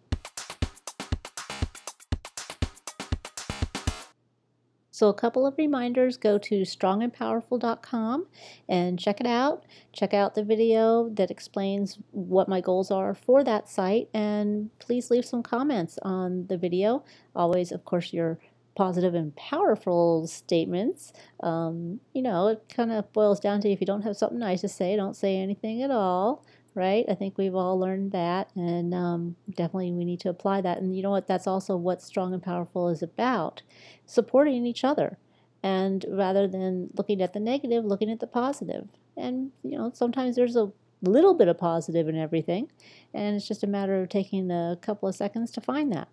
So, 5.01 5.09
a 5.09 5.15
couple 5.15 5.47
of 5.47 5.57
reminders 5.57 6.19
go 6.19 6.37
to 6.37 6.61
strongandpowerful.com 6.61 8.27
and 8.69 8.99
check 8.99 9.19
it 9.19 9.27
out. 9.27 9.65
Check 9.95 10.13
out 10.13 10.35
the 10.35 10.45
video 10.45 11.09
that 11.15 11.31
explains 11.31 11.99
what 12.11 12.51
my 12.51 12.61
goals 12.61 12.91
are 12.91 13.15
for 13.15 13.43
that 13.43 13.67
site, 13.67 14.11
and 14.13 14.69
please 14.79 15.11
leave 15.11 15.25
some 15.25 15.43
comments 15.43 15.99
on 16.03 16.49
the 16.49 16.59
video. 16.59 17.03
Always, 17.35 17.73
of 17.73 17.87
course, 17.87 18.13
your 18.13 18.41
positive 18.75 19.15
and 19.15 19.35
powerful 19.37 20.27
statements. 20.27 21.15
Um, 21.43 22.01
you 22.13 22.21
know, 22.21 22.49
it 22.49 22.63
kind 22.69 22.93
of 22.93 23.11
boils 23.15 23.41
down 23.41 23.63
to 23.63 23.71
if 23.71 23.81
you 23.81 23.87
don't 23.87 24.03
have 24.03 24.19
something 24.19 24.39
nice 24.39 24.61
to 24.61 24.69
say, 24.69 24.97
don't 24.97 25.17
say 25.17 25.39
anything 25.39 25.83
at 25.83 25.91
all 25.91 26.45
right? 26.75 27.05
I 27.09 27.15
think 27.15 27.37
we've 27.37 27.55
all 27.55 27.79
learned 27.79 28.13
that, 28.13 28.51
and 28.55 28.95
um, 28.95 29.37
definitely 29.51 29.93
we 29.93 30.05
need 30.05 30.21
to 30.21 30.31
apply 30.31 30.61
that. 30.63 30.79
And 30.79 30.97
you 30.97 31.03
know 31.03 31.11
what? 31.11 31.27
That's 31.27 31.47
also 31.47 31.77
what 31.77 32.03
Strong 32.03 32.35
and 32.35 32.43
Powerful 32.43 32.89
is 32.89 33.03
about 33.03 33.63
supporting 34.07 34.67
each 34.67 34.85
other. 34.85 35.19
And 35.63 36.07
rather 36.09 36.49
than 36.49 36.91
looking 36.97 37.21
at 37.21 37.33
the 37.33 37.41
negative, 37.41 37.85
looking 37.85 38.11
at 38.11 38.21
the 38.21 38.27
positive. 38.27 38.89
And, 39.17 39.53
you 39.63 39.77
know, 39.77 39.91
sometimes 39.95 40.37
there's 40.37 40.57
a 40.57 40.73
little 41.03 41.35
bit 41.35 41.49
of 41.49 41.59
positive 41.59 42.09
in 42.09 42.17
everything, 42.17 42.71
and 43.13 43.37
it's 43.37 43.49
just 43.49 43.63
a 43.63 43.67
matter 43.67 44.01
of 44.01 44.09
taking 44.09 44.51
a 44.51 44.79
couple 44.81 45.09
of 45.09 45.15
seconds 45.15 45.51
to 45.53 45.61
find 45.61 45.93
that. 45.93 46.09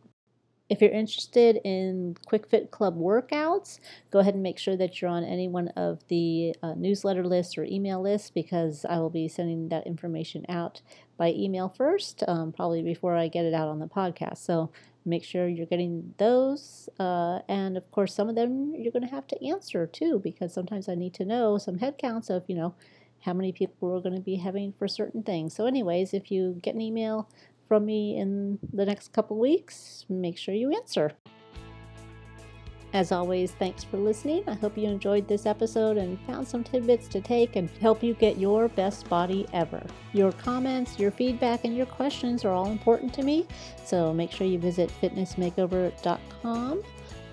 If 0.70 0.82
you're 0.82 0.92
interested 0.92 1.62
in 1.64 2.18
Quick 2.26 2.48
Fit 2.48 2.72
Club 2.72 2.98
workouts, 3.00 3.80
go 4.12 4.20
ahead 4.20 4.34
and 4.34 4.44
make 4.44 4.60
sure 4.60 4.76
that 4.76 5.02
you're 5.02 5.10
on 5.10 5.24
any 5.24 5.48
one 5.48 5.70
of 5.70 6.06
the 6.10 6.56
uh, 6.62 6.74
newsletter 6.76 7.24
lists 7.24 7.58
or 7.58 7.64
email 7.64 8.02
lists 8.02 8.30
because 8.30 8.86
I 8.90 9.00
will 9.00 9.10
be 9.10 9.30
sending 9.30 9.70
that 9.70 9.88
information 9.88 10.46
out 10.50 10.82
by 11.16 11.30
email 11.32 11.70
first, 11.70 12.22
um, 12.28 12.52
probably 12.52 12.82
before 12.82 13.16
I 13.16 13.30
get 13.30 13.46
it 13.46 13.54
out 13.54 13.70
on 13.70 13.80
the 13.80 13.88
podcast. 13.88 14.40
So 14.40 14.70
make 15.06 15.24
sure 15.24 15.48
you're 15.48 15.66
getting 15.66 16.14
those. 16.18 16.90
Uh, 17.00 17.40
and 17.48 17.78
of 17.78 17.90
course, 17.92 18.14
some 18.14 18.28
of 18.28 18.36
them 18.36 18.76
you're 18.76 18.92
going 18.92 19.08
to 19.08 19.16
have 19.16 19.28
to 19.28 19.48
answer 19.48 19.88
too 19.88 20.20
because 20.22 20.54
sometimes 20.54 20.90
I 20.90 20.96
need 20.96 21.14
to 21.16 21.26
know 21.26 21.58
some 21.58 21.78
head 21.78 21.98
counts 21.98 22.30
of, 22.30 22.44
you 22.48 22.56
know, 22.56 22.76
how 23.22 23.34
many 23.34 23.52
people 23.52 23.90
we're 23.90 24.02
going 24.02 24.16
to 24.16 24.22
be 24.22 24.36
having 24.36 24.74
for 24.78 24.88
certain 24.88 25.24
things. 25.24 25.56
So, 25.56 25.66
anyways, 25.66 26.14
if 26.14 26.30
you 26.30 26.60
get 26.62 26.76
an 26.76 26.82
email 26.82 27.30
from 27.68 27.86
me 27.86 28.18
in 28.18 28.60
the 28.74 28.86
next 28.86 29.14
couple 29.14 29.38
weeks, 29.38 30.06
make 30.10 30.38
sure 30.38 30.54
you 30.54 30.76
answer. 30.76 31.12
As 32.94 33.12
always, 33.12 33.52
thanks 33.52 33.84
for 33.84 33.98
listening. 33.98 34.44
I 34.48 34.54
hope 34.54 34.78
you 34.78 34.88
enjoyed 34.88 35.28
this 35.28 35.46
episode 35.46 35.98
and 35.98 36.20
found 36.22 36.48
some 36.48 36.64
tidbits 36.64 37.08
to 37.10 37.22
take 37.22 37.58
and 37.58 37.70
help 37.82 38.02
you 38.02 38.14
get 38.14 38.38
your 38.38 38.70
best 38.70 39.10
body 39.10 39.46
ever. 39.54 39.86
Your 40.14 40.32
comments, 40.32 40.98
your 40.98 41.12
feedback, 41.12 41.66
and 41.66 41.76
your 41.76 41.86
questions 41.86 42.46
are 42.46 42.54
all 42.54 42.72
important 42.72 43.14
to 43.16 43.24
me, 43.24 43.46
so 43.84 44.14
make 44.14 44.32
sure 44.32 44.48
you 44.48 44.58
visit 44.58 44.92
fitnessmakeover.com 45.02 46.84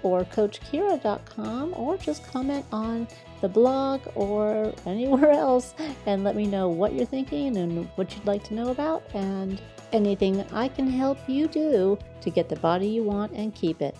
or 0.03 0.25
coachkira.com 0.25 1.75
or 1.77 1.97
just 1.97 2.27
comment 2.27 2.67
on 2.73 3.09
the 3.41 3.49
blog 3.49 4.01
or 4.15 4.73
anywhere 4.87 5.31
else 5.33 5.75
and 6.07 6.25
let 6.25 6.37
me 6.37 6.47
know 6.47 6.69
what 6.69 6.93
you're 6.93 7.07
thinking 7.07 7.57
and 7.57 7.89
what 7.95 8.15
you'd 8.15 8.27
like 8.27 8.45
to 8.45 8.55
know 8.55 8.71
about 8.71 9.03
and 9.15 9.63
anything 9.93 10.45
I 10.53 10.69
can 10.69 10.89
help 10.89 11.19
you 11.27 11.49
do 11.49 11.99
to 12.21 12.31
get 12.31 12.49
the 12.49 12.57
body 12.57 12.89
you 12.89 13.03
want 13.03 13.33
and 13.33 13.55
keep 13.55 13.83
it. 13.83 13.97